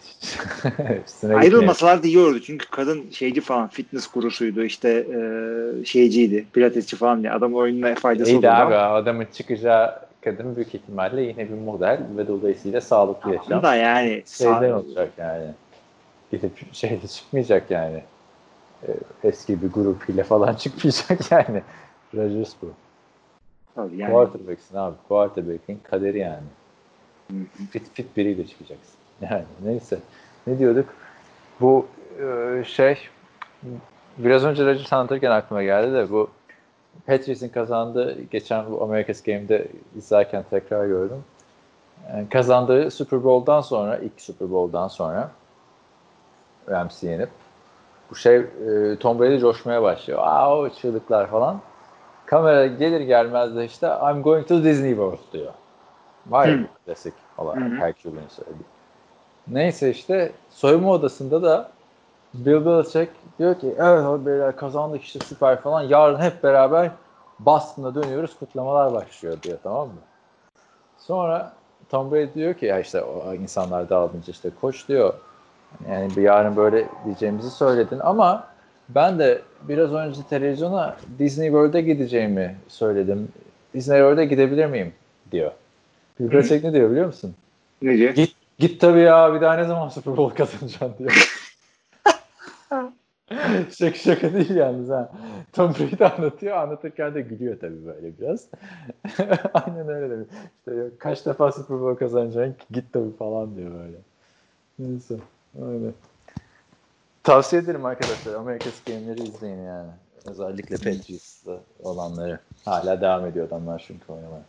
[1.06, 2.40] Üstüne Ayrılmasalar da iyi olurdu.
[2.40, 4.62] Çünkü kadın şeyci falan fitness kurusuydu.
[4.64, 6.46] işte e, şeyciydi.
[6.52, 7.32] Pilatesçi falan diye.
[7.32, 8.62] Adam oyununa faydası İyi de olurdu.
[8.62, 13.52] abi ama- adamın çıkacağı kadın büyük ihtimalle yine bir model ve dolayısıyla sağlıklı yaşam.
[13.52, 15.46] Ama da yani Şeyden olacak yani.
[16.30, 18.02] Gidip şeyde çıkmayacak yani.
[18.88, 18.90] Ee,
[19.24, 21.62] Eski bir grup ile falan çıkmayacak yani.
[22.14, 22.70] Rodgers bu.
[23.74, 24.12] Tabii yani.
[24.12, 24.94] Quarterback'sin abi.
[25.08, 26.46] Quarterback'in kaderi yani.
[27.70, 28.99] Fit fit biriyle çıkacaksın.
[29.20, 29.98] Yani neyse.
[30.46, 30.88] Ne diyorduk?
[31.60, 31.86] Bu
[32.22, 32.98] e, şey
[34.18, 36.30] biraz önce Rodgers anlatırken aklıma geldi de bu
[37.06, 41.24] Patriots'in kazandığı geçen bu America's Game'de izlerken tekrar gördüm.
[42.08, 45.30] Yani kazandığı Super Bowl'dan sonra ilk Super Bowl'dan sonra
[46.68, 47.28] Rams'i yenip
[48.10, 50.18] bu şey e, Tom Brady coşmaya başlıyor.
[50.22, 51.60] Aa o çığlıklar falan.
[52.26, 55.52] Kamera gelir gelmez de işte I'm going to Disney World diyor.
[56.26, 57.62] Var ya klasik olarak.
[57.62, 58.79] Hercule'nin söylediği.
[59.48, 61.70] Neyse işte soyunma odasında da
[62.34, 65.82] Bill Belichick diyor ki evet abi beyler kazandık işte süper falan.
[65.82, 66.90] Yarın hep beraber
[67.38, 69.94] Boston'a dönüyoruz kutlamalar başlıyor diyor tamam mı?
[70.98, 71.52] Sonra
[71.90, 75.14] Tom Brady diyor ki ya işte o insanlar dağılınca işte koç diyor
[75.88, 78.46] yani bir yarın böyle diyeceğimizi söyledin ama
[78.88, 83.28] ben de biraz önce televizyona Disney World'e gideceğimi söyledim.
[83.74, 84.92] Disney World'e gidebilir miyim?
[85.32, 85.50] diyor.
[86.20, 87.34] Bill Belichick ne diyor biliyor musun?
[87.82, 88.14] Ne diyor?
[88.14, 91.40] Git git tabii ya bir daha ne zaman Super Bowl kazanacaksın diyor.
[93.70, 95.12] şaka şaka değil yalnız ha.
[95.52, 96.56] Tom Brady anlatıyor.
[96.56, 98.46] Anlatırken de gülüyor tabii böyle biraz.
[99.54, 100.28] Aynen öyle demiş.
[100.58, 103.96] İşte yok, kaç defa Super Bowl kazanacaksın git tabii falan diyor böyle.
[104.78, 105.14] Neyse.
[105.62, 105.90] Öyle.
[107.22, 108.34] Tavsiye ederim arkadaşlar.
[108.34, 109.90] America's Game'leri izleyin yani.
[110.26, 112.38] Özellikle Patriots'lı olanları.
[112.64, 114.42] Hala devam ediyor adamlar çünkü oynamaya.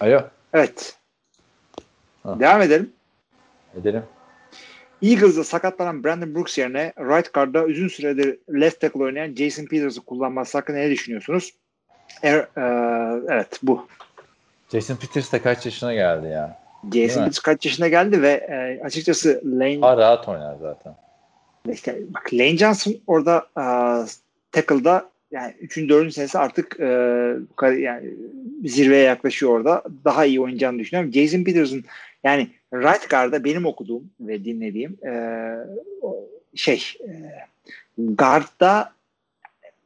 [0.00, 0.28] Alo.
[0.52, 0.99] Evet.
[2.22, 2.40] Ha.
[2.40, 2.92] Devam edelim.
[3.80, 4.02] Edelim.
[5.02, 10.58] Eagles'da sakatlanan Brandon Brooks yerine right guard'da uzun süredir left tackle oynayan Jason Peters'ı kullanması
[10.58, 11.54] hakkında ne düşünüyorsunuz?
[12.22, 13.86] Er, e, evet bu.
[14.72, 16.58] Jason Peters de kaç yaşına geldi ya.
[16.94, 17.20] Jason?
[17.20, 20.94] Peters kaç yaşına geldi ve e, açıkçası Lane Daha rahat oynar zaten.
[21.72, 23.64] işte bak Lane Johnson orada e,
[24.52, 25.76] tackle'da yani 3.
[25.76, 26.12] 4.
[26.14, 26.86] senesi artık e,
[27.62, 28.14] yani
[28.64, 29.82] zirveye yaklaşıyor orada.
[30.04, 31.12] Daha iyi oynayacağını düşünüyorum.
[31.12, 31.84] Jason Peters'ın
[32.24, 35.12] yani right guard'da benim okuduğum ve dinlediğim e,
[36.54, 37.12] şey e,
[37.98, 38.92] guard'da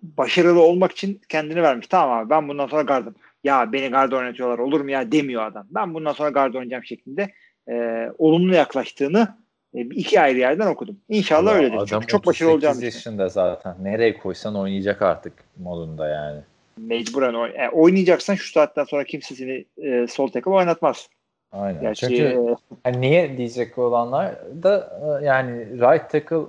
[0.02, 1.86] başarılı olmak için kendini vermiş.
[1.86, 3.14] Tamam abi ben bundan sonra guard'ım.
[3.44, 5.66] Ya beni guard oynatıyorlar olur mu ya demiyor adam.
[5.70, 7.32] Ben bundan sonra guard oynayacağım şeklinde
[7.68, 9.28] e, olumlu yaklaştığını
[9.74, 10.96] e, iki ayrı yerden okudum.
[11.08, 11.86] İnşallah Ya öyledir.
[11.86, 12.96] Çünkü çok başarılı 38 olacağını düşünüyorum.
[12.96, 13.74] yaşında zaten.
[13.84, 16.40] Nereye koysan oynayacak artık modunda yani.
[16.76, 21.08] Mecburen oyn- yani oynayacaksan şu saatten sonra kimse seni e, sol tackle oynatmaz.
[21.54, 21.80] Aynen.
[21.80, 26.40] Gerçi Çünkü e, hani niye diyecek olanlar da e, yani right tackle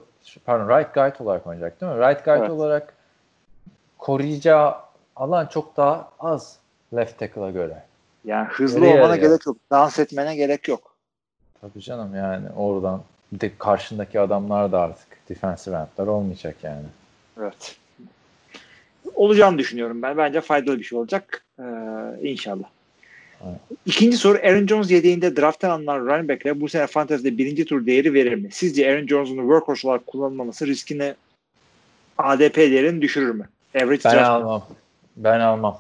[0.46, 2.00] pardon right guard olarak oynayacak değil mi?
[2.00, 2.50] Right guard Evet.
[2.50, 2.94] olarak
[3.98, 4.76] koruyacağı
[5.16, 6.58] alan çok daha az
[6.96, 7.84] left tackle'a göre.
[8.26, 9.30] yani hızlı Nereye olmana yarıyor?
[9.30, 9.58] gerek yok.
[9.72, 10.96] Dans etmene gerek yok.
[11.62, 16.86] Tabii canım yani oradan bir de karşındaki adamlar da artık defensive endler olmayacak yani.
[17.40, 17.78] Evet.
[19.16, 20.18] Olacağını düşünüyorum ben.
[20.18, 21.46] Bence faydalı bir şey olacak.
[21.60, 21.64] Ee,
[22.22, 22.64] inşallah.
[23.86, 28.14] İkinci soru Aaron Jones yedeğinde drafttan alınan running back'le bu sene fantezide birinci tur değeri
[28.14, 28.50] verir mi?
[28.52, 31.14] Sizce Aaron Jones'un workhorse olarak kullanılmaması riskini
[32.18, 33.50] ADP değerini düşürür mü?
[33.76, 34.64] Average Ben draft- almam.
[35.18, 35.78] Ben almam.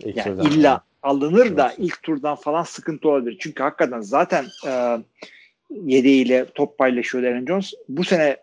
[0.00, 0.82] İlk Yani illa almam.
[1.02, 3.36] alınır da ilk turdan falan sıkıntı olabilir.
[3.40, 4.98] Çünkü hakikaten zaten e,
[5.70, 7.72] yedeğiyle top paylaşıyor Aaron Jones.
[7.88, 8.36] Bu sene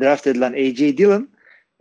[0.00, 0.96] draft edilen A.J.
[0.98, 1.28] Dillon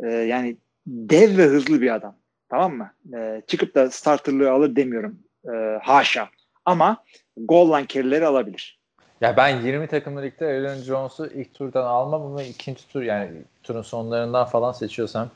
[0.03, 0.55] e, yani
[0.87, 2.15] dev ve hızlı bir adam.
[2.49, 2.91] Tamam mı?
[3.17, 5.19] E, çıkıp da starterlığı alır demiyorum.
[5.45, 6.29] E, haşa.
[6.65, 7.03] Ama
[7.37, 8.79] goal line carry'leri alabilir.
[9.21, 13.31] Ya ben 20 takımlı ligde Aaron Jones'u ilk turdan almam ama ikinci tur yani
[13.63, 15.29] turun sonlarından falan seçiyorsam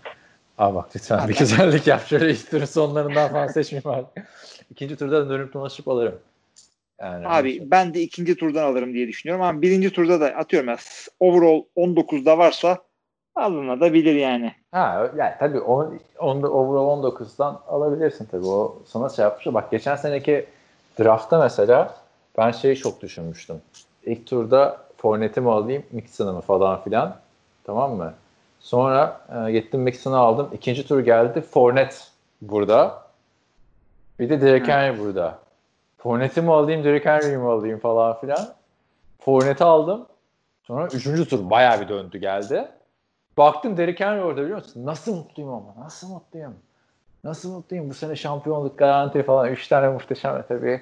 [0.58, 2.08] Aa bak lütfen bir güzellik yap.
[2.08, 4.06] Şöyle ilk turun sonlarından falan seçmeyeyim abi.
[4.72, 6.20] İkinci turda dönüp dolaşıp alırım.
[7.02, 9.46] Yani Abi ben de ikinci turdan alırım diye düşünüyorum.
[9.46, 10.78] Ama birinci turda da atıyorum ya
[11.20, 12.84] overall 19'da varsa
[13.36, 14.54] alınabilir yani.
[14.72, 18.48] Ha yani tabii on, onda overall 19'dan alabilirsin tabii.
[18.48, 19.46] O sana şey yapmış.
[19.54, 20.46] Bak geçen seneki
[21.00, 21.96] draftta mesela
[22.38, 23.62] ben şeyi çok düşünmüştüm.
[24.06, 27.16] İlk turda Fournette'i mi alayım, Mixon'ı mı falan filan.
[27.64, 28.14] Tamam mı?
[28.60, 30.50] Sonra e, gittim Mixon'ı aldım.
[30.54, 31.42] İkinci tur geldi.
[31.42, 31.96] Fournette
[32.42, 33.04] burada.
[34.20, 34.68] Bir de Derek.
[34.68, 35.38] Henry burada.
[35.98, 38.48] Fournette'i mi alayım, Derek Henry'i mi alayım falan filan.
[39.20, 40.06] Fournette'i aldım.
[40.64, 42.68] Sonra üçüncü tur bayağı bir döndü geldi.
[43.38, 44.86] Baktım Derek Henry orada biliyor musun?
[44.86, 45.76] Nasıl mutluyum ama.
[45.86, 46.56] Nasıl mutluyum.
[47.24, 47.90] Nasıl mutluyum.
[47.90, 49.52] Bu sene şampiyonluk garanti falan.
[49.52, 50.82] Üç tane muhteşem tabii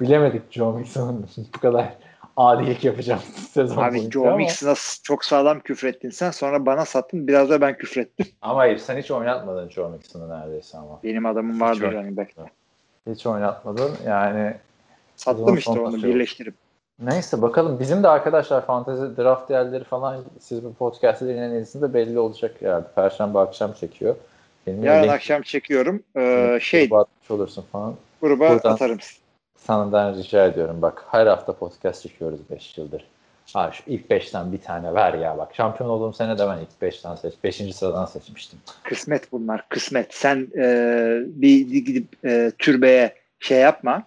[0.00, 1.94] bilemedik Joe Mixon'un bu kadar
[2.36, 4.36] adilik yapacağım sezon Abi Joe ama.
[4.36, 6.30] Mixon'a çok sağlam küfrettin sen.
[6.30, 7.28] Sonra bana sattın.
[7.28, 8.26] Biraz da ben küfrettim.
[8.42, 11.00] Ama hayır sen hiç oynatmadın Joe Mixon'ı neredeyse ama.
[11.04, 12.42] Benim adamım vardı running back'te.
[13.10, 14.54] Hiç oynatmadın yani
[15.16, 16.54] Sattım işte onu birleştirip.
[17.02, 17.80] Neyse bakalım.
[17.80, 22.86] Bizim de arkadaşlar fantezi draft yerleri falan siz bu podcast'ı dinlediğinizde belli olacak herhalde.
[22.94, 24.16] Perşembe akşam çekiyor.
[24.66, 26.02] Benim Yarın link- akşam çekiyorum.
[26.16, 27.94] Ee, şey gruba atmış olursun falan.
[28.22, 28.98] gruba buradan- atarım.
[29.56, 33.04] Senden rica ediyorum bak her hafta podcast çekiyoruz 5 yıldır.
[33.54, 35.54] Abi şu ilk 5'ten bir tane ver ya bak.
[35.54, 37.34] Şampiyon olduğum sene de ben ilk 5'ten seç.
[37.44, 37.72] 5.
[37.76, 38.58] sıradan seçmiştim.
[38.82, 39.68] Kısmet bunlar.
[39.68, 40.14] Kısmet.
[40.14, 40.62] Sen e,
[41.26, 44.02] bir bir gidip e, türbeye şey yapma.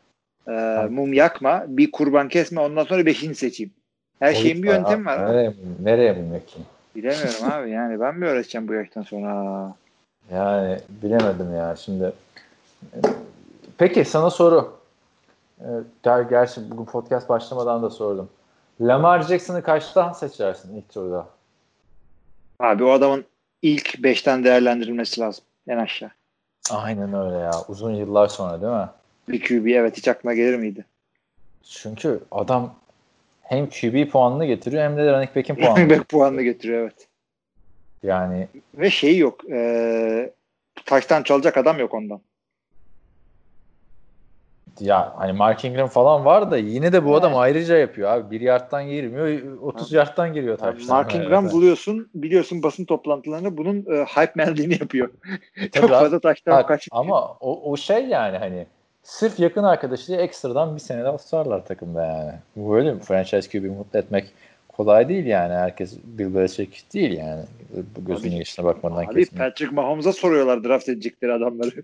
[0.50, 1.64] E, mum yakma.
[1.68, 2.62] Bir kurban kesme.
[2.62, 3.74] Ondan sonra beşini seçeyim.
[4.20, 5.30] Her şeyin bir yöntemi var.
[5.30, 6.68] Nereye, nereye mi yakayım?
[6.96, 7.70] Bilemiyorum abi.
[7.70, 9.74] Yani ben mi öğreteceğim bu yaştan sonra?
[10.32, 12.14] Yani bilemedim ya şimdi.
[13.78, 14.80] Peki sana soru.
[15.62, 15.66] Ee,
[16.06, 18.30] der, gerçi bugün podcast başlamadan da sordum.
[18.82, 21.26] Lamar Jackson'ı kaçtan seçersin ilk turda?
[22.60, 23.26] Abi o adamın
[23.62, 25.44] ilk beşten değerlendirilmesi lazım.
[25.68, 26.12] En aşağı.
[26.72, 27.52] Aynen öyle ya.
[27.68, 28.90] Uzun yıllar sonra değil mi?
[29.30, 30.86] Bir QB evet hiç aklına gelir miydi?
[31.64, 32.76] Çünkü adam
[33.42, 35.90] hem QB puanını getiriyor hem de running back'in puanını.
[35.90, 37.08] Back puanını getiriyor evet.
[38.04, 39.50] yani Ve şeyi yok.
[39.50, 40.32] E,
[40.86, 42.22] taştan çalacak adam yok ondan.
[44.80, 47.42] ya hani Mark Ingram falan var da yine de bu adam Evet.
[47.42, 48.32] ayrıca yapıyor abi.
[48.32, 50.88] Bir yardtan girmiyor, 30 yardtan giriyor taştan.
[50.88, 55.10] Mark Ingram buluyorsun, biliyorsun basın toplantılarında bunun e, hype manliğini yapıyor.
[55.62, 56.04] Çok Tabii abi.
[56.04, 56.88] fazla taştan Bak, kaç.
[56.92, 58.66] ama o, o şey yani hani
[59.04, 62.34] sırf yakın arkadaşı diye ekstradan bir sene daha tutarlar takımda yani.
[62.56, 63.00] Bu böyle mi?
[63.00, 64.34] Franchise QB'yi mutlu etmek
[64.68, 65.54] kolay değil yani.
[65.54, 67.44] Herkes Bill Belichick değil yani.
[67.96, 69.38] Bu gözünün yaşına bakmadan Abi kesin.
[69.38, 71.84] Patrick Mahomes'a soruyorlar draft edecekleri adamları.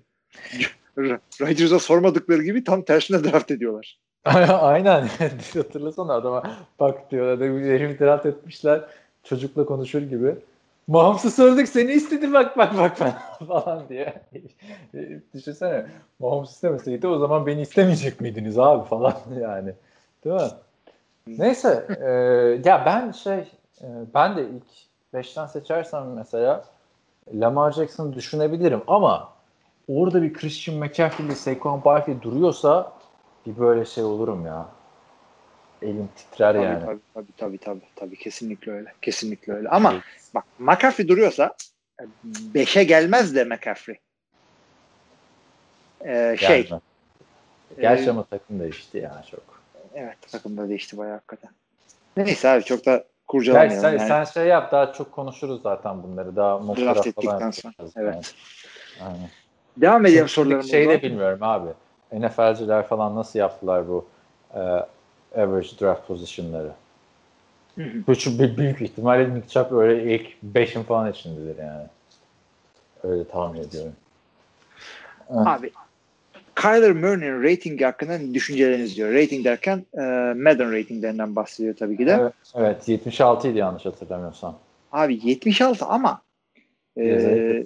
[1.42, 4.00] Rodgers'a sormadıkları gibi tam tersine draft ediyorlar.
[4.50, 5.08] Aynen.
[5.54, 6.44] Hatırlasana adama
[6.80, 7.40] bak diyor.
[7.40, 8.82] Herif draft etmişler.
[9.24, 10.36] Çocukla konuşur gibi.
[10.88, 13.14] Mahomes'u sorduk seni istedi bak bak bak ben
[13.48, 14.22] falan diye.
[15.34, 15.86] Düşünsene
[16.20, 19.74] Mahomes istemeseydi o zaman beni istemeyecek miydiniz abi falan yani.
[20.26, 20.50] Değil mi?
[21.28, 22.12] Neyse e,
[22.70, 24.64] ya ben şey e, ben de ilk
[25.14, 26.66] 5'ten seçersem mesela
[27.34, 29.30] Lamar Jackson'ı düşünebilirim ama
[29.88, 32.92] orada bir Christian McCaffrey'li Saquon Barkley duruyorsa
[33.46, 34.66] bir böyle şey olurum ya.
[35.86, 36.86] Elim titrer Tabii, yani.
[36.86, 38.16] tabii, tabii, tabii, tabii, tabii.
[38.16, 38.94] Kesinlikle öyle.
[39.02, 39.70] Kesinlikle öyle.
[39.70, 40.02] Ama
[40.36, 41.56] bak McCaffrey duruyorsa
[42.54, 44.00] 5'e gelmez de McCaffrey.
[46.06, 46.64] Ee, şey.
[46.64, 46.80] Gelme.
[47.82, 49.62] Gerçi e, ama takım değişti ya çok.
[49.94, 51.52] evet takımda değişti bayağı hakikaten.
[52.18, 53.82] Neyse abi çok da kurcalamayalım.
[53.82, 54.08] sen, yani.
[54.08, 56.36] sen şey yap daha çok konuşuruz zaten bunları.
[56.36, 58.14] Daha Draft ettikten falan sonra, evet.
[59.00, 59.10] Yani.
[59.10, 59.30] Aynen.
[59.78, 60.72] Devam edelim Çünkü sorularımıza.
[60.72, 61.70] Şey de bilmiyorum abi.
[62.14, 64.06] NFL'ciler falan nasıl yaptılar bu
[64.56, 64.60] e,
[65.36, 66.72] average draft pozisyonları.
[67.78, 71.86] Bu şu büyük ihtimalle Nick Chubb öyle ilk 5'in falan içindedir yani.
[73.04, 73.94] Öyle tahmin ediyorum.
[75.30, 75.72] Abi
[76.56, 79.14] Kyler Murray'nin ratingi hakkında düşünceleriniz diyor.
[79.14, 80.02] Rating derken e,
[80.34, 82.12] Madden ratinglerinden bahsediyor tabii ki de.
[82.12, 84.60] Evet, evet 76 idi yanlış hatırlamıyorsam.
[84.92, 86.22] Abi 76 ama
[86.98, 87.64] e.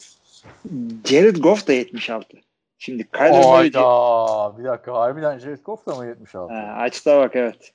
[1.06, 2.38] Jared Goff da 76.
[2.80, 4.58] Şimdi Kyler Murray Hayda.
[4.58, 6.54] Bir dakika harbiden Goff da mı 76?
[6.54, 7.74] Ha, açta bak evet.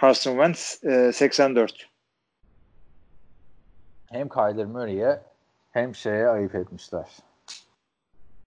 [0.00, 1.88] Carson Wentz e, 84.
[4.06, 5.22] Hem Kyler Murray'e
[5.70, 7.06] hem şeye ayıp etmişler.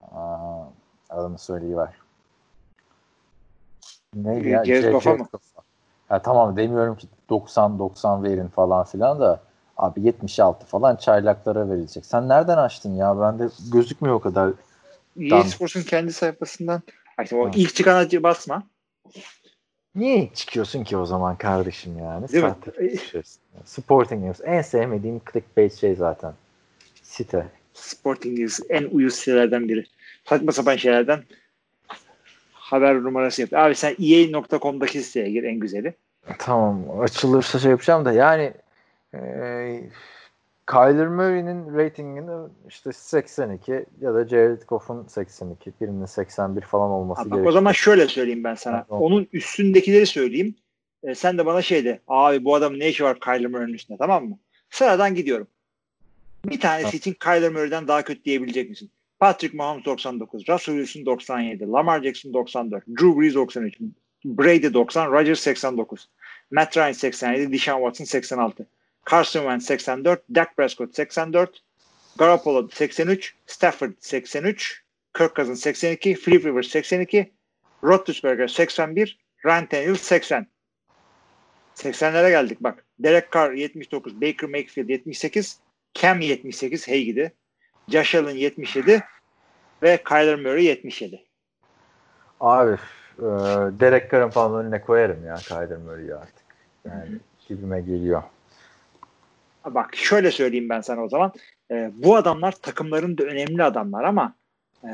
[0.01, 0.63] Aa,
[1.10, 1.89] adını söyleyiver.
[4.15, 4.65] Neydi ya?
[4.65, 5.27] Jared mı?
[6.10, 9.39] Ya tamam demiyorum ki 90-90 verin falan filan da
[9.77, 12.06] abi 76 falan çaylaklara verilecek.
[12.06, 13.19] Sen nereden açtın ya?
[13.19, 14.51] Bende gözükmüyor o kadar.
[15.19, 15.47] EA Tamam.
[15.47, 16.82] Sports'un kendi sayfasından.
[17.17, 17.52] Ay, o Ha.
[17.56, 18.63] ilk çıkan acı basma.
[19.95, 22.28] Niye çıkıyorsun ki o zaman kardeşim yani?
[22.30, 22.43] Değil?
[22.43, 22.71] Sahte.
[23.65, 24.41] Sporting News.
[24.43, 26.34] En sevmediğim clickbait şey zaten.
[27.02, 27.47] Site.
[27.73, 29.86] Sporting News en uyuz sitelerden biri.
[30.26, 31.23] Saçma sapan şeylerden
[32.54, 33.62] haber numarası yapıyor.
[33.62, 35.93] Abi sen EA.com'daki siteye gir en güzeli.
[36.39, 38.54] Tamam açılırsa şey yapacağım da yani
[39.13, 39.19] e,
[40.67, 47.30] Kyler Murray'nin ratingini işte 82 ya da Jared Goff'un 82 birinin 81 falan olması Abi
[47.30, 47.49] bak, gerekiyor.
[47.49, 48.86] o zaman şöyle söyleyeyim ben sana.
[48.89, 49.04] Tamam.
[49.04, 50.56] Onun üstündekileri söyleyeyim.
[51.04, 53.97] E, sen de bana şey de abi bu adam ne işi var Kyler Murray'nin üstünde
[53.97, 54.38] tamam mı?
[54.69, 55.47] Sıradan gidiyorum.
[56.45, 58.91] Bir tanesi için Kyler Murray'den daha kötü diyebilecek misin?
[59.19, 63.78] Patrick Mahomes 99, Russell Wilson 97, Lamar Jackson 94, Drew Brees 93,
[64.26, 66.10] Brady 90, Rodgers 89,
[66.52, 68.67] Matt Ryan 87, Deshaun Watson 86,
[69.06, 71.62] Carson Wentz 84, Dak Prescott 84,
[72.18, 77.32] Garoppolo 83, Stafford 83, Kirk Cousins 82, Philip Rivers 82,
[77.84, 80.48] Roethlisberger 81, Ryan Tannehill 80.
[81.76, 82.86] 80'lere geldik bak.
[83.00, 85.58] Derek Carr 79, Baker Mayfield 78,
[85.94, 87.34] Cam 78 Heigi'di.
[87.89, 89.04] Josh Allen 77
[89.84, 91.24] ve Kyler Murray 77.
[92.39, 93.26] Abi e,
[93.80, 96.46] Derek Carr'ın falan önüne koyarım ya Kyler Murray'i artık.
[96.86, 97.10] Yani
[97.48, 98.24] gibime geliyor.
[99.65, 101.32] Bak şöyle söyleyeyim ben sana o zaman.
[101.71, 104.36] Ee, bu adamlar takımların da önemli adamlar ama
[104.84, 104.89] e,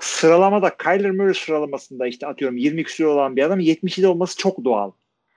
[0.00, 4.90] sıralamada Kyler Murray sıralamasında işte atıyorum 20 küsur olan bir adam 77 olması çok doğal.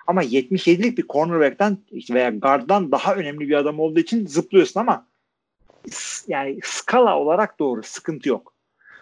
[0.07, 5.07] Ama 77'lik bir cornerback'ten işte veya guard'dan daha önemli bir adam olduğu için zıplıyorsun ama
[6.27, 8.50] yani skala olarak doğru sıkıntı yok.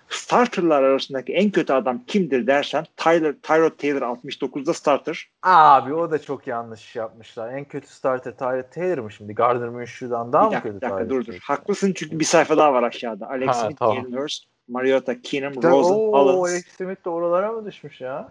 [0.09, 5.29] Starterlar arasındaki en kötü adam kimdir dersen Tyler Tyrod Taylor 69'da starter.
[5.43, 7.53] Abi o da çok yanlış yapmışlar.
[7.53, 9.35] En kötü starter Tyrod Taylor mı şimdi?
[9.35, 11.37] Gardner Minshew'dan daha bir dakika, mı kötü bir dakika, dur dur.
[11.41, 13.29] Haklısın çünkü bir sayfa daha var aşağıda.
[13.29, 13.95] Alex Ha, Smith, tamam.
[13.95, 18.29] Jalen Hurst, Mariota, Keenum, İşte, Rosen, Oo, Collins, Alex Smith de oralara mı düşmüş ya?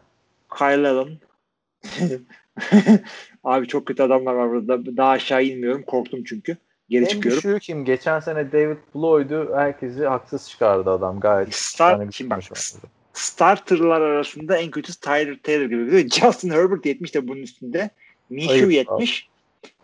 [0.59, 1.19] Kyle Allen.
[3.45, 4.97] Abi çok kötü adamlar var burada.
[4.97, 5.83] Daha aşağı inmiyorum.
[5.83, 6.57] Korktum çünkü.
[6.91, 7.43] Geri en çıkıyorum.
[7.43, 7.85] düşüğü kim?
[7.85, 11.55] Geçen sene David Bloyd'u herkesi haksız çıkardı adam gayet.
[11.55, 12.43] Start- Yani şimdi bak.
[13.13, 16.09] Starterlar arasında en kötüsü Tyler Taylor gibi.
[16.21, 17.91] Justin Herbert 70 de bunun üstünde.
[18.31, 19.29] Minshew Ayıp 70.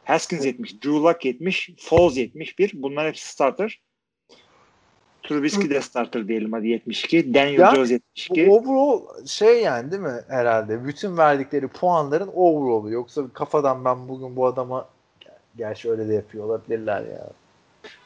[0.04, 0.74] Haskins 70.
[0.74, 1.70] Drew Luck 70.
[1.78, 2.70] Foles 71.
[2.74, 3.80] Bunlar hepsi starter.
[5.22, 7.34] Trubisky de starter diyelim hadi 72.
[7.34, 8.46] Daniel Ya, Jones 72.
[8.46, 10.86] Bu overall şey yani değil mi herhalde?
[10.86, 12.90] Bütün verdikleri puanların overall'u.
[12.90, 14.88] Yoksa kafadan ben bugün bu adama
[15.56, 17.30] gerçi öyle de yapıyor olabilirler ya.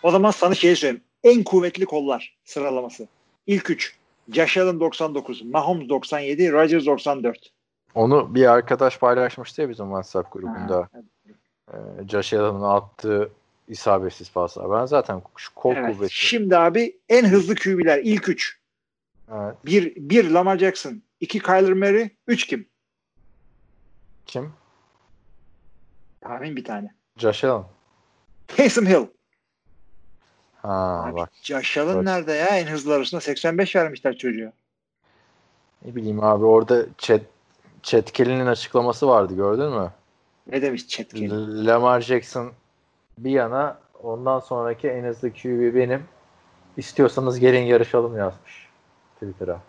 [0.03, 1.05] O zaman sana şey söyleyeyim.
[1.25, 3.09] En kuvvetli kollar sıralaması.
[3.47, 3.97] İlk 3.
[4.33, 7.53] Josh Allen 99, Mahomes 97, Rodgers 94.
[7.95, 10.89] Onu bir arkadaş paylaşmıştı ya bizim WhatsApp grubunda.
[10.93, 11.01] Ha,
[11.73, 13.33] Ee, Josh Allen'ın attığı
[13.69, 14.81] isabetsiz paslar.
[14.81, 15.97] Ben zaten şu kol evet.
[15.97, 16.15] kuvveti.
[16.15, 18.59] Şimdi abi en hızlı QB'ler ilk 3.
[19.33, 19.55] Evet.
[19.67, 22.69] 1 1 Lamar Jackson, 2 Kyler Murray, 3 kim?
[24.27, 24.53] Kim?
[26.21, 26.95] Tahmin bir tane.
[27.19, 27.65] Josh Allen.
[28.49, 29.07] Taysom Hill.
[30.63, 31.31] Ha Abi, bak.
[31.43, 32.47] Josh Allen nerede ya?
[32.47, 34.53] En hızlı arasında 85 vermişler çocuğa.
[35.85, 37.23] Ne bileyim abi orada Chet,
[37.83, 39.93] Chet Kelly'nin açıklaması vardı gördün mü?
[40.47, 41.31] Ne demiş Chetkin?
[41.31, 42.53] L- Lamar Jackson
[43.19, 46.05] bir yana ondan sonraki en hızlı QB benim.
[46.77, 48.69] İstiyorsanız gelin yarışalım yazmış
[49.15, 49.61] Twitter'a.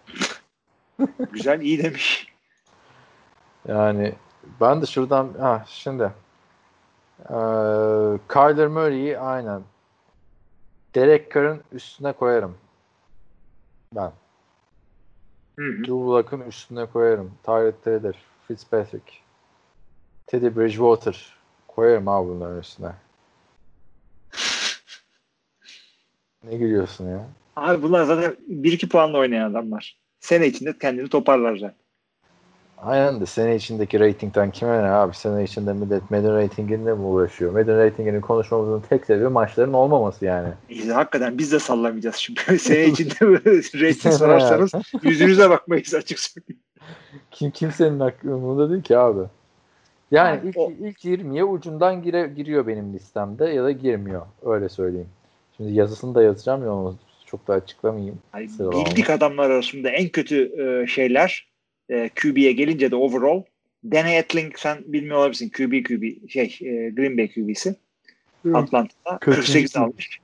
[1.31, 2.27] Güzel, iyi demiş.
[3.67, 4.15] Yani
[4.61, 6.11] ben de şuradan ha şimdi
[7.19, 9.63] eee Kyler Murray'i aynen
[10.95, 12.57] Derek Carr'ın üstüne koyarım.
[13.95, 14.11] Ben.
[15.59, 15.77] Hı hı.
[15.77, 17.31] Drew Luck'ın üstüne koyarım.
[17.43, 18.13] Tyrod Taylor,
[18.47, 19.13] Fitzpatrick,
[20.27, 22.91] Teddy Bridgewater koyarım abi bunların üstüne.
[26.43, 27.29] Ne gülüyorsun ya?
[27.55, 29.97] Abi bunlar zaten 1-2 puanla oynayan adamlar.
[30.19, 31.78] Sene içinde kendini toparlar zaten.
[32.81, 35.15] Aynen de sene içindeki ratingden kime ne abi?
[35.15, 37.51] Sene içinde millet Madden ratinginde mi uğraşıyor?
[37.53, 40.49] Madden ratingini konuşmamızın tek sebebi maçların olmaması yani.
[40.69, 42.39] İşte hakikaten biz de sallamayacağız şimdi.
[42.59, 43.53] Sene içinde
[43.93, 44.71] Sene sorarsanız
[45.03, 46.59] yüzünüze bakmayız açık söyleyeyim.
[47.31, 49.21] Kim kimsenin aklında değil ki abi.
[50.11, 54.21] Yani ilk, o- ilk 20'ye ucundan gire, giriyor benim listemde ya da girmiyor.
[54.45, 55.09] Öyle söyleyeyim.
[55.57, 58.19] Şimdi yazısını da yazacağım ya onu çok da açıklamayayım.
[58.57, 58.85] Sıralama.
[58.85, 61.48] bildik adamlar arasında en kötü e, şeyler
[61.89, 63.43] e, QB'ye gelince de overall
[63.91, 65.49] Danny Etling sen bilmiyor olabilirsin.
[65.49, 67.75] QB QB şey e, Green Bay QB'si.
[68.53, 69.85] Atlanta'da Kötü 48 değil.
[69.85, 70.19] almış.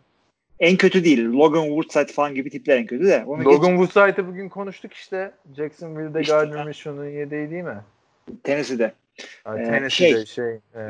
[0.59, 1.25] En kötü değil.
[1.25, 3.23] Logan Woodside falan gibi tipler en kötü de.
[3.27, 5.31] Onu Logan Woodside'ı bugün konuştuk işte.
[5.57, 6.63] Jacksonville'de İşte Gardner ya.
[6.63, 7.77] Minshew'un yedeği değil mi?
[8.27, 8.93] geç, Tennessee'de.
[9.45, 10.81] Yani Ee, Tennessee'de şey, şey e,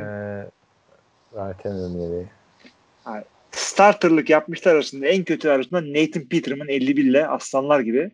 [1.35, 2.25] yani Tennessee'nin yedeği.
[3.51, 8.11] Starterlık yapmışlar arasında en kötü arasında Nathan Peterman 51 ile aslanlar gibi.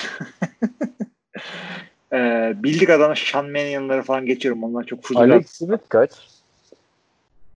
[2.16, 4.64] Ee, bildik adamı Sean Mannion'ları falan geçiyorum.
[4.64, 5.32] Onlar çok fuzuli.
[5.32, 6.10] Alex Smith kaç?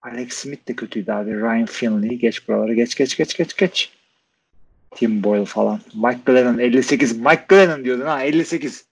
[0.03, 1.40] Alex Smith de kötüydü abi.
[1.40, 2.18] Ryan Finley.
[2.18, 2.75] Geç buraları.
[2.75, 3.92] Geç geç geç geç geç.
[4.90, 5.81] Tim Boyle falan.
[5.94, 7.17] Mike Glennon 58.
[7.17, 8.85] Mike Glennon diyordun ha 58.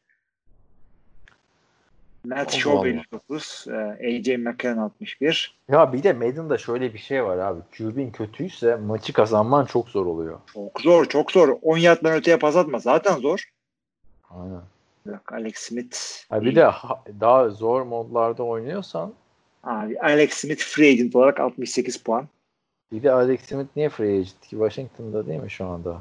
[2.24, 2.88] Matt Allah.
[2.88, 3.66] 59.
[3.68, 3.72] Ee,
[4.18, 5.58] AJ McCann 61.
[5.68, 7.60] Ya bir de Madden'da şöyle bir şey var abi.
[7.78, 10.38] QB'in kötüyse maçı kazanman çok zor oluyor.
[10.54, 11.58] Çok zor çok zor.
[11.62, 12.78] 10 yardtan öteye pas atma.
[12.78, 13.44] Zaten zor.
[14.30, 14.60] Aynen.
[15.12, 15.96] Bak Alex Smith.
[16.30, 19.12] Ha bir de ha- daha zor modlarda oynuyorsan
[19.64, 22.28] Abi Alex Smith free agent olarak 68 puan.
[22.92, 24.48] bir de Alex Smith niye free agent ki?
[24.50, 26.00] Washington'da değil mi şu anda?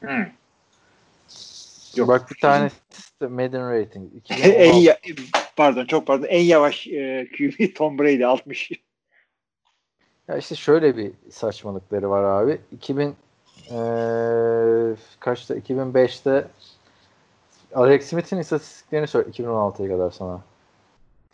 [0.00, 0.26] Hmm.
[1.96, 2.08] Yok.
[2.08, 2.70] Bak bir tane
[3.20, 4.12] Madden rating.
[4.14, 4.78] en 2016.
[4.84, 4.98] ya-
[5.56, 6.26] pardon çok pardon.
[6.26, 8.70] En yavaş e, QB Tom Brady 60.
[10.28, 12.60] Ya işte şöyle bir saçmalıkları var abi.
[12.72, 13.16] 2000
[13.70, 16.46] eee kaçta 2005'te
[17.74, 20.40] Alex Smith'in istatistiklerini söyle 2016'ya kadar sana.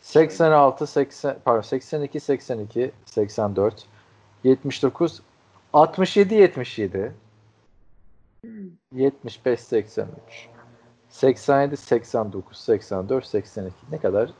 [0.00, 3.86] 86 80 pardon 82 82 84
[4.44, 5.22] 79
[5.72, 7.12] 67 77
[8.92, 10.48] 75 83
[11.08, 14.30] 87 89 84 82 ne kadar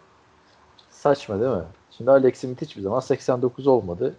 [0.91, 1.65] saçma değil mi?
[1.91, 4.17] Şimdi Alex Smith hiçbir zaman 89 olmadı.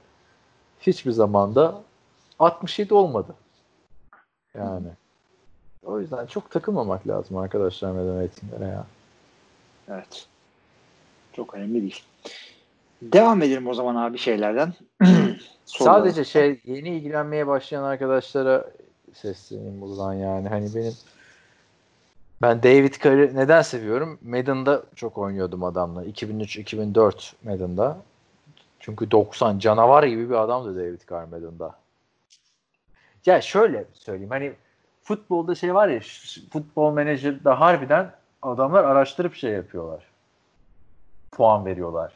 [0.79, 1.81] Hiçbir zaman da
[2.39, 3.35] 67 olmadı.
[4.53, 4.87] Yani.
[5.85, 8.85] O yüzden çok takılmamak lazım arkadaşlar medya eğitimlere ya.
[9.89, 10.27] Evet.
[11.33, 12.03] Çok önemli değil.
[13.01, 14.73] Devam edelim o zaman abi şeylerden.
[15.65, 18.65] Sadece şey yeni ilgilenmeye başlayan arkadaşlara
[19.13, 20.47] sesleneyim buradan yani.
[20.49, 20.93] Hani benim
[22.41, 24.19] ben David Carr'ı neden seviyorum?
[24.21, 26.05] Madden'da çok oynuyordum adamla.
[26.05, 27.97] 2003-2004 Madden'da.
[28.79, 31.75] Çünkü 90 canavar gibi bir adamdı David Carr Madden'da.
[33.25, 34.53] Ya şöyle söyleyeyim hani
[35.05, 35.99] futbolda şey var ya
[36.51, 40.03] futbol menajerde harbiden adamlar araştırıp şey yapıyorlar.
[41.31, 42.13] Puan veriyorlar.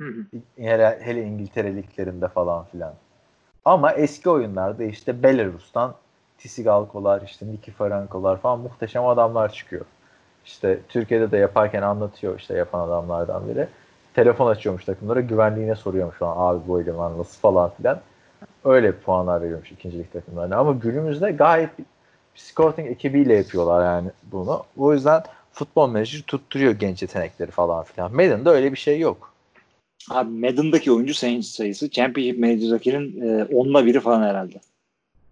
[0.00, 0.24] Hı hı.
[0.56, 2.94] Hele, hele İngiltere liglerinde falan filan.
[3.64, 5.94] Ama eski oyunlarda işte Belarus'tan
[6.38, 9.84] Tisigalkolar, işte Niki Farankolar falan muhteşem adamlar çıkıyor.
[10.44, 13.68] İşte Türkiye'de de yaparken anlatıyor işte yapan adamlardan biri.
[14.14, 18.00] Telefon açıyormuş takımlara güvenliğine soruyormuş falan abi bu eleman nasıl falan filan.
[18.64, 20.56] Öyle puanlar veriyormuş ikincilik takımlarına.
[20.56, 21.70] Ama günümüzde gayet
[22.34, 24.62] scouting ekibiyle yapıyorlar yani bunu.
[24.76, 25.22] O yüzden
[25.52, 28.12] futbol menajeri tutturuyor genç yetenekleri falan filan.
[28.14, 29.32] Madden'da öyle bir şey yok.
[30.10, 34.60] Abi Madden'daki oyuncu sayı- sayısı Championship Manager'dakinin e, onla biri falan herhalde.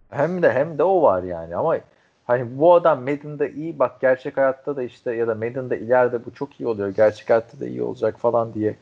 [0.09, 1.77] Hem de hem de o var yani ama
[2.25, 6.33] hani bu adam Madden'da iyi bak gerçek hayatta da işte ya da Madden'da ileride bu
[6.33, 6.89] çok iyi oluyor.
[6.89, 8.75] Gerçek hayatta da iyi olacak falan diye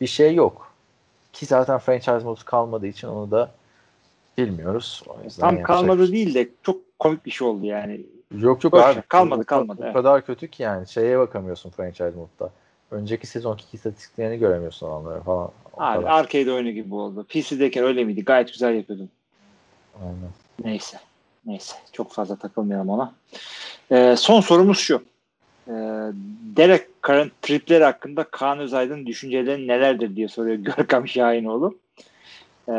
[0.00, 0.72] bir şey yok.
[1.32, 3.50] Ki zaten franchise modu kalmadığı için onu da
[4.38, 5.02] bilmiyoruz.
[5.06, 8.00] O yüzden Tam kalmadı şey- değil de çok komik bir şey oldu yani.
[8.38, 9.02] Yok yok Boş abi.
[9.02, 9.94] kalmadı, kalmadı, O, evet.
[9.94, 10.88] kadar kötü ki yani.
[10.88, 12.52] Şeye bakamıyorsun franchise modda.
[12.90, 15.50] Önceki sezonki istatistiklerini göremiyorsun adamları falan.
[15.76, 16.18] Abi kadar.
[16.18, 17.26] arcade oyunu gibi oldu.
[17.28, 18.24] PC'deyken öyle miydi?
[18.24, 19.10] Gayet güzel yapıyordun.
[20.02, 20.30] Aynen.
[20.64, 20.98] Neyse.
[21.46, 21.76] Neyse.
[21.92, 23.14] Çok fazla takılmayalım ona.
[23.92, 25.02] Ee, son sorumuz şu.
[25.68, 25.72] Ee,
[26.56, 31.78] Derek Carr'ın tripleri hakkında Kaan Özaydın düşünceleri nelerdir diye soruyor Görkem Şahinoğlu.
[32.68, 32.72] Ee,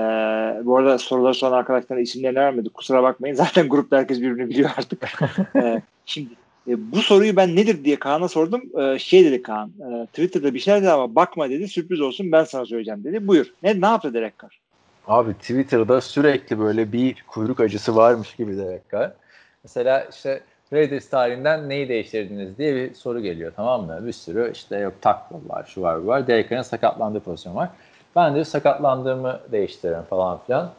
[0.66, 2.74] bu arada soruları soran arkadaşlara isimlerini vermedik.
[2.74, 3.36] Kusura bakmayın.
[3.36, 5.04] Zaten grupta herkes birbirini biliyor artık.
[5.56, 6.30] Ee, şimdi
[6.68, 8.62] e, bu soruyu ben nedir diye Kaan'a sordum.
[8.80, 9.70] Ee, şey dedi Kaan.
[9.70, 11.68] e, Twitter'da bir şeyler dedi ama bakma dedi.
[11.68, 13.28] Sürpriz olsun ben sana söyleyeceğim dedi.
[13.28, 13.54] Buyur.
[13.64, 14.60] Ne, ne yaptı Derek Carr?
[15.08, 19.16] Abi Twitter'da sürekli böyle bir kuyruk acısı varmış gibi de dakika.
[19.64, 20.42] Mesela işte
[20.74, 24.00] Raiders tarihinden neyi değiştirdiniz diye bir soru geliyor tamam mı?
[24.06, 26.28] Bir sürü işte yok tackle var, şu var, bu var.
[26.28, 27.70] Derek Carr'ın sakatlandığı pozisyon var.
[28.16, 30.70] Ben de sakatlandığımı değiştiririm falan filan.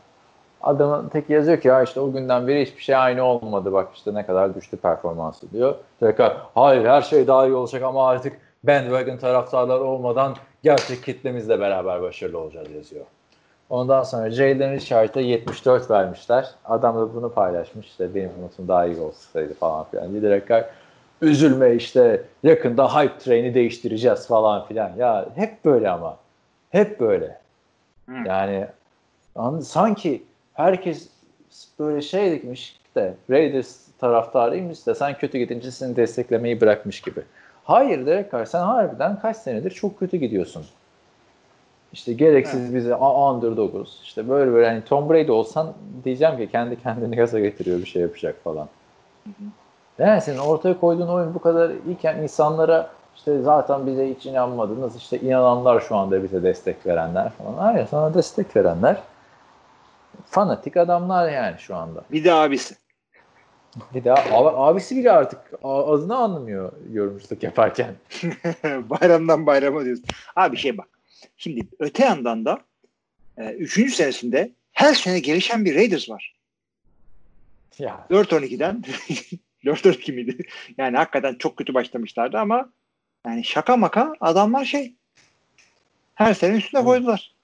[0.63, 4.15] Adamın tek yazıyor ki ya işte o günden beri hiçbir şey aynı olmadı bak işte
[4.15, 5.75] ne kadar düştü performansı diyor.
[6.01, 8.33] Carr hayır her şey daha iyi olacak ama artık
[8.65, 13.05] bandwagon taraftarlar olmadan gerçek kitlemizle beraber başarılı olacağız yazıyor.
[13.71, 16.51] Ondan sonra Jalen Richard'a 74 vermişler.
[16.65, 17.87] Adam da bunu paylaşmış.
[17.87, 20.13] İşte benim umudum daha iyi olsaydı falan filan.
[20.13, 20.45] Giderek
[21.23, 24.91] üzülme işte yakında hype train'i değiştireceğiz falan filan.
[24.99, 26.17] Ya hep böyle ama.
[26.71, 27.39] Hep böyle.
[28.09, 28.13] Hı.
[28.27, 28.67] Yani
[29.37, 30.23] an- sanki
[30.55, 31.09] herkes
[31.79, 37.21] böyle şey dikmiş de Raiders taraftarıymış da sen kötü gidince seni desteklemeyi bırakmış gibi.
[37.65, 40.65] Hayır Derek Carr sen harbiden kaç senedir çok kötü gidiyorsun.
[41.93, 44.01] İşte gereksiz bize "Aa, underdoguz.
[44.05, 45.73] İşte böyle böyle hani Tom Brady olsan
[46.05, 48.69] diyeceğim ki kendi kendini gaza getiriyor bir şey yapacak falan.
[49.99, 54.97] Yani senin ortaya koyduğun oyun bu kadar iyiken insanlara işte zaten bize hiç inanmadınız.
[54.97, 57.55] işte inananlar şu anda bize destek verenler falan.
[57.55, 59.03] Hayır sana destek verenler
[60.27, 62.05] fanatik adamlar yani şu anda.
[62.13, 62.75] Bir de abisi.
[63.95, 67.95] Bir daha abi- abisi bile artık adını anlamıyor yorumculuk yaparken.
[68.65, 70.05] Bayramdan bayrama diyorsun.
[70.37, 70.89] Abi şey bak.
[71.37, 72.59] Şimdi öte yandan da
[73.39, 76.35] e, üçüncü senesinde her sene gelişen bir Raiders var.
[77.79, 78.85] Ya 4-12'den
[79.65, 80.37] 4-12 miydi?
[80.79, 82.73] Yani hakikaten çok kötü başlamışlardı ama
[83.27, 84.95] yani şaka maka adamlar şey
[86.15, 87.35] her sene üstüne koydular.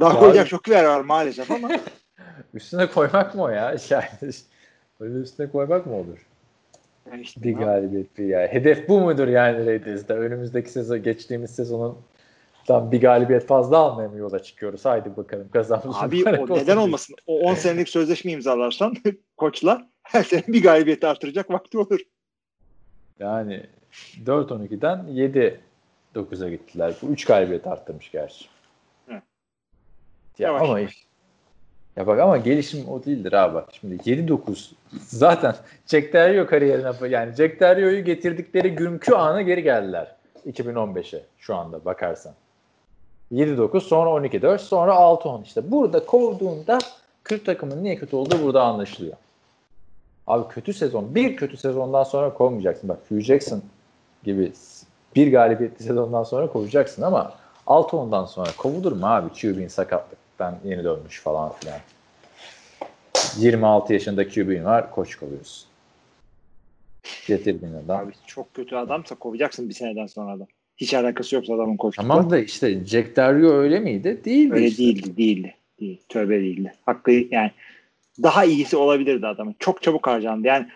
[0.00, 1.68] Daha Ya koyacak abi- çok yer var maalesef ama
[2.54, 3.76] üstüne koymak mı o ya?
[3.90, 4.04] Yani
[5.00, 6.26] öyle üstüne koymak mı olur?
[7.10, 8.40] yani işte Bir galibiyet bir ya.
[8.46, 10.14] Hedef bu mudur yani Raiders'da?
[10.14, 11.98] Önümüzdeki sezon geçtiğimiz sezonun
[12.66, 14.84] tam bir galibiyet fazla almaya mı yola çıkıyoruz?
[14.84, 15.96] Haydi bakalım kazanmış.
[16.00, 17.16] Abi o neden olmasın?
[17.26, 18.94] O 10 senelik sözleşme imzalarsan
[19.36, 22.00] koçla her sene bir galibiyeti artıracak vakti olur.
[23.18, 23.66] Yani
[24.24, 25.06] 4-12'den
[26.14, 26.94] 7-9'a gittiler.
[27.02, 28.44] Bu 3 galibiyet arttırmış gerçi.
[29.06, 29.12] Hı.
[29.12, 29.20] Ya
[30.38, 31.06] Yavaş ama yavaş.
[31.96, 33.68] ya bak ama gelişim o değildir abi bak.
[33.80, 34.72] Şimdi 7-9
[35.06, 35.54] zaten
[35.86, 40.14] Jack Derrio kariyerine yani Jack Terrio'yu getirdikleri günkü ana geri geldiler.
[40.46, 42.34] 2015'e şu anda bakarsan.
[43.32, 45.70] 7-9 sonra 12-4 sonra 6-10 işte.
[45.70, 46.78] Burada kovduğunda
[47.24, 49.16] kötü takımın niye kötü olduğu burada anlaşılıyor.
[50.26, 51.14] Abi kötü sezon.
[51.14, 52.88] Bir kötü sezondan sonra kovmayacaksın.
[52.88, 53.62] Bak Hugh Jackson
[54.24, 54.52] gibi
[55.16, 57.32] bir galibiyetli sezondan sonra kovacaksın ama
[57.66, 59.28] 6-10'dan sonra kovulur mu abi?
[59.28, 61.78] QB'in sakatlıktan yeni dönmüş falan filan.
[63.38, 64.90] 26 yaşında QB'in var.
[64.90, 65.68] Koç kovuyorsun.
[67.26, 68.00] Getirdiğin adam.
[68.00, 70.46] Abi çok kötü adamsa kovacaksın bir seneden sonra da.
[70.76, 72.08] Hiç alakası yoksa adamın koçlukla.
[72.08, 74.20] Tamam da işte Jack Dario öyle miydi?
[74.24, 74.82] Değildi Öyle işte.
[74.82, 75.54] değildi, değildi.
[75.80, 76.72] Değil, tövbe değildi.
[76.86, 77.50] Hakkı yani
[78.22, 79.54] daha iyisi olabilirdi adamın.
[79.58, 80.46] Çok çabuk harcandı.
[80.46, 80.66] Yani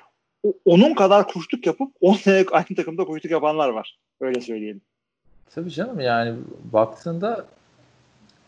[0.65, 3.99] onun kadar kuşluk yapıp 10 sene aynı takımda kuşluk yapanlar var.
[4.21, 4.81] Öyle söyleyelim.
[5.55, 6.35] Tabii canım yani
[6.73, 7.45] baktığında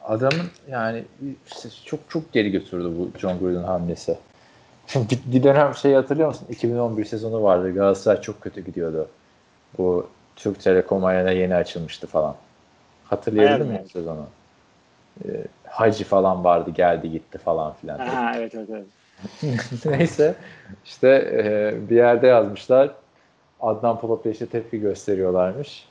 [0.02, 1.04] adamın yani
[1.46, 4.18] işte çok çok geri götürdü bu John Gruden hamlesi.
[4.94, 6.46] bir, bir dönem şey hatırlıyor musun?
[6.50, 7.74] 2011 sezonu vardı.
[7.74, 9.08] Galatasaray çok kötü gidiyordu.
[9.78, 12.36] Bu Türk Telekom Arena yeni açılmıştı falan.
[13.04, 14.26] Hatırlayabildin mi sezonu?
[15.24, 17.98] Ee, Hacı falan vardı geldi gitti falan filan.
[17.98, 18.86] Ha, evet evet evet.
[19.84, 20.34] Neyse
[20.84, 22.94] işte e, bir yerde yazmışlar
[23.60, 25.88] Adnan Polat'a işte tepki gösteriyorlarmış.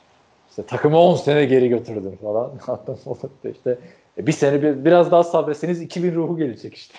[0.50, 2.52] İşte takımı 10 sene geri götürdüm falan.
[2.66, 3.78] Adnan Polat da işte
[4.18, 6.94] "E, bir sene bir, biraz daha sabretseniz 2000 ruhu gelecek işte.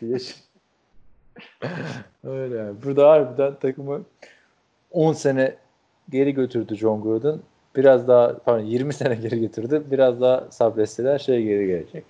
[0.00, 0.34] şey-
[2.24, 2.74] Öyle yani.
[2.84, 4.02] Burada harbiden takımı
[4.92, 5.54] 10 sene
[6.10, 7.38] geri götürdü John Gruden.
[7.76, 9.82] Biraz daha pardon 20 sene geri götürdü.
[9.90, 12.04] Biraz daha sabretseler şey geri gelecek.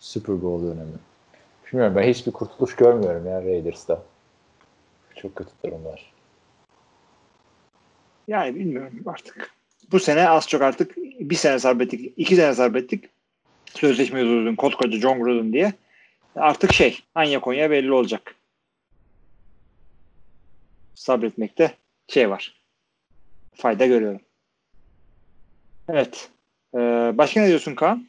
[0.00, 0.92] Super Bowl dönemi.
[1.72, 4.02] Bilmiyorum ben hiçbir kurtuluş görmüyorum ya Raiders'ta.
[5.16, 6.12] Çok kötü durumlar.
[8.28, 9.54] Yani bilmiyorum artık.
[9.92, 13.04] Bu sene az çok artık bir sene sabrettik, iki sene sabrettik.
[13.66, 15.72] Sözleşme uzun, koskoca John Gruden diye.
[16.36, 18.34] Artık şey, Anya Konya belli olacak.
[20.94, 21.74] Sabretmekte
[22.08, 22.62] şey var.
[23.54, 24.20] Fayda görüyorum.
[25.88, 26.30] Evet.
[26.74, 26.78] Ee,
[27.14, 28.06] başka ne diyorsun Kaan?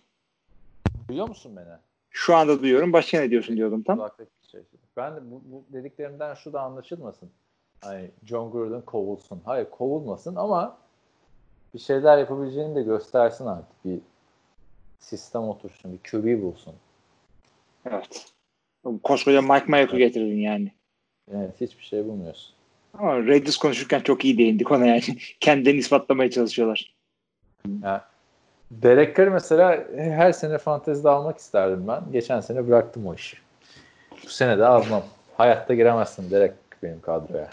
[1.10, 1.91] Duyuyor musun beni?
[2.12, 2.94] Şu anda duyuyorum.
[2.94, 4.10] Başka ne diyorsun diyordum tam.
[4.52, 4.62] Şey.
[4.98, 7.30] Ben de bu, bu dediklerimden şu da anlaşılmasın.
[7.82, 9.42] Hani John Gruden kovulsun.
[9.46, 10.78] Hayır kovulmasın ama
[11.74, 13.86] bir şeyler yapabileceğini de göstersin artık.
[13.86, 14.00] Bir
[15.00, 16.74] sistem otursun, bir QB bulsun.
[17.86, 18.34] Evet.
[19.04, 20.72] Koskoca Mike Mayok'u getirdin yani.
[21.32, 22.54] Evet hiçbir şey bulmuyorsun.
[22.94, 25.02] Ama Raiders konuşurken çok iyi değindik ona yani.
[25.40, 26.96] Kendilerini ispatlamaya çalışıyorlar.
[27.84, 28.02] Yani
[28.72, 32.02] Derek Carr mesela her sene fantezide almak isterdim ben.
[32.12, 33.38] Geçen sene bıraktım o işi.
[34.26, 35.04] Bu sene de almam.
[35.38, 36.54] Hayatta giremezsin Derek
[36.84, 37.50] benim kadroya.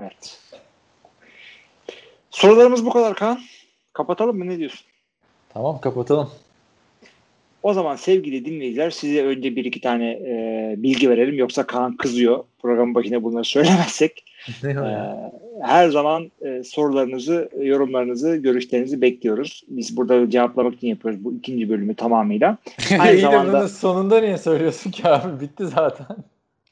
[0.00, 0.40] Evet.
[2.30, 3.40] Sorularımız bu kadar Kaan.
[3.92, 4.86] Kapatalım mı ne diyorsun?
[5.48, 6.30] Tamam kapatalım.
[7.62, 11.34] O zaman sevgili dinleyiciler size önce bir iki tane e, bilgi verelim.
[11.34, 14.24] Yoksa Kaan kızıyor programın başında bunları söylemezsek.
[14.64, 14.76] E,
[15.62, 19.62] her zaman e, sorularınızı, yorumlarınızı, görüşlerinizi bekliyoruz.
[19.68, 22.58] Biz burada cevaplamak için yapıyoruz bu ikinci bölümü tamamıyla.
[22.98, 25.40] Aynı İyi de zamanda bunu sonunda niye söylüyorsun ki abi?
[25.40, 26.06] Bitti zaten.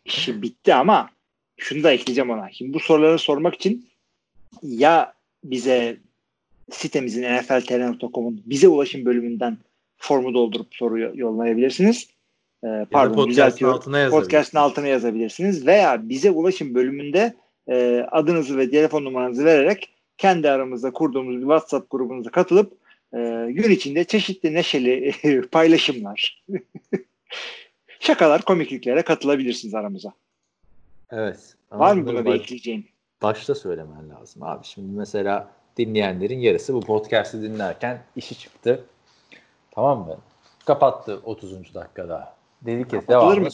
[0.05, 1.11] işi bitti ama
[1.57, 2.51] şunu da ekleyeceğim ona.
[2.53, 3.87] Şimdi bu soruları sormak için
[4.63, 5.13] ya
[5.45, 5.97] bize
[6.71, 9.59] sitemizin nfltr.com'un bize ulaşım bölümünden
[9.99, 12.09] formu doldurup soruyu yollayabilirsiniz.
[12.65, 13.77] Ee, pardon podcast'ın düzeltiyorum.
[13.77, 14.29] altına yazabilirsiniz.
[14.29, 17.35] Podcast'ın altına yazabilirsiniz veya bize ulaşım bölümünde
[17.69, 22.73] e, adınızı ve telefon numaranızı vererek kendi aramızda kurduğumuz bir WhatsApp grubunuza katılıp
[23.15, 23.19] e,
[23.51, 25.15] gün içinde çeşitli neşeli
[25.53, 26.45] paylaşımlar,
[28.01, 30.13] şakalar, komikliklere katılabilirsiniz aramıza.
[31.11, 31.55] Evet.
[31.73, 32.87] Var mı buna bir ekleyeceğin?
[33.23, 34.65] Başta söylemen lazım abi.
[34.65, 38.85] Şimdi mesela dinleyenlerin yarısı bu podcast'i dinlerken işi çıktı.
[39.79, 40.17] Tamam mı?
[40.67, 41.75] Kapattı 30.
[41.75, 42.35] dakikada.
[42.63, 43.49] Dedi ki devamını, mı?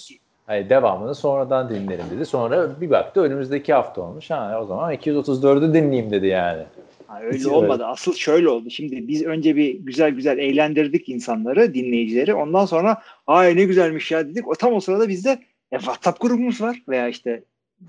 [0.46, 2.26] hayır, devamını sonradan dinlerim dedi.
[2.26, 4.30] Sonra bir baktı önümüzdeki hafta olmuş.
[4.30, 6.62] Ha, o zaman 234'ü dinleyeyim dedi yani.
[7.06, 7.86] Ha, öyle Hiç olmadı.
[7.86, 8.70] Asıl şöyle oldu.
[8.70, 12.34] Şimdi biz önce bir güzel güzel eğlendirdik insanları, dinleyicileri.
[12.34, 14.48] Ondan sonra ay ne güzelmiş ya dedik.
[14.48, 15.38] O tam o sırada bizde
[15.72, 17.42] e, WhatsApp grubumuz var veya işte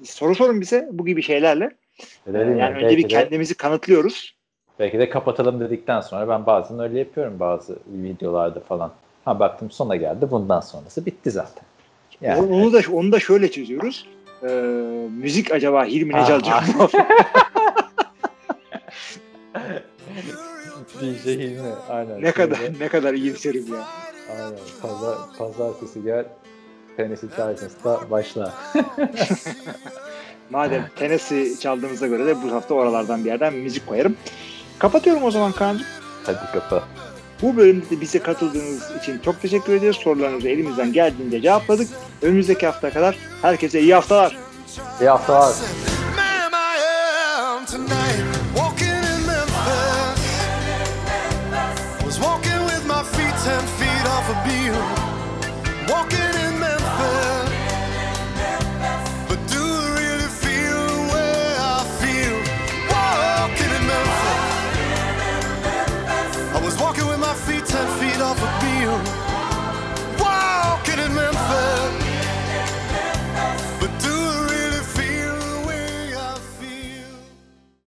[0.04, 1.70] soru sorun bize bu gibi şeylerle.
[2.28, 4.35] Ee, Dedim ya, yani önce bir de- kendimizi kanıtlıyoruz.
[4.80, 8.92] Belki de kapatalım dedikten sonra ben bazen öyle yapıyorum bazı videolarda falan.
[9.26, 11.64] Ha baktım sona geldi bundan sonrası bitti zaten.
[12.22, 12.42] Yani.
[12.42, 14.06] Onu, da onu da şöyle çözüyoruz.
[14.44, 14.48] Ee,
[15.18, 16.88] müzik acaba Hilmi ne çalacak mı?
[21.02, 21.60] DJ Hilmi
[21.90, 22.22] aynen.
[22.22, 23.84] ne kadar Şöyle, ne kadar iyimserim ya.
[24.32, 24.60] Aynen.
[24.82, 26.26] Pazar, pazartesi gel
[26.98, 28.54] Tennessee Titans'ta başla.
[30.50, 34.16] Madem Tennessee çaldığımıza göre de bu hafta oralardan bir yerden müzik koyarım.
[34.80, 35.88] Kapatıyorum o zaman Kaan'cığım.
[36.26, 36.84] Hadi kapa.
[37.42, 40.00] Bu bölümde de bize katıldığınız için çok teşekkür ediyoruz.
[40.04, 41.88] Sorularınızı elimizden geldiğince cevapladık.
[42.22, 44.38] Önümüzdeki hafta kadar herkese iyi haftalar.
[45.02, 45.54] İyi haftalar.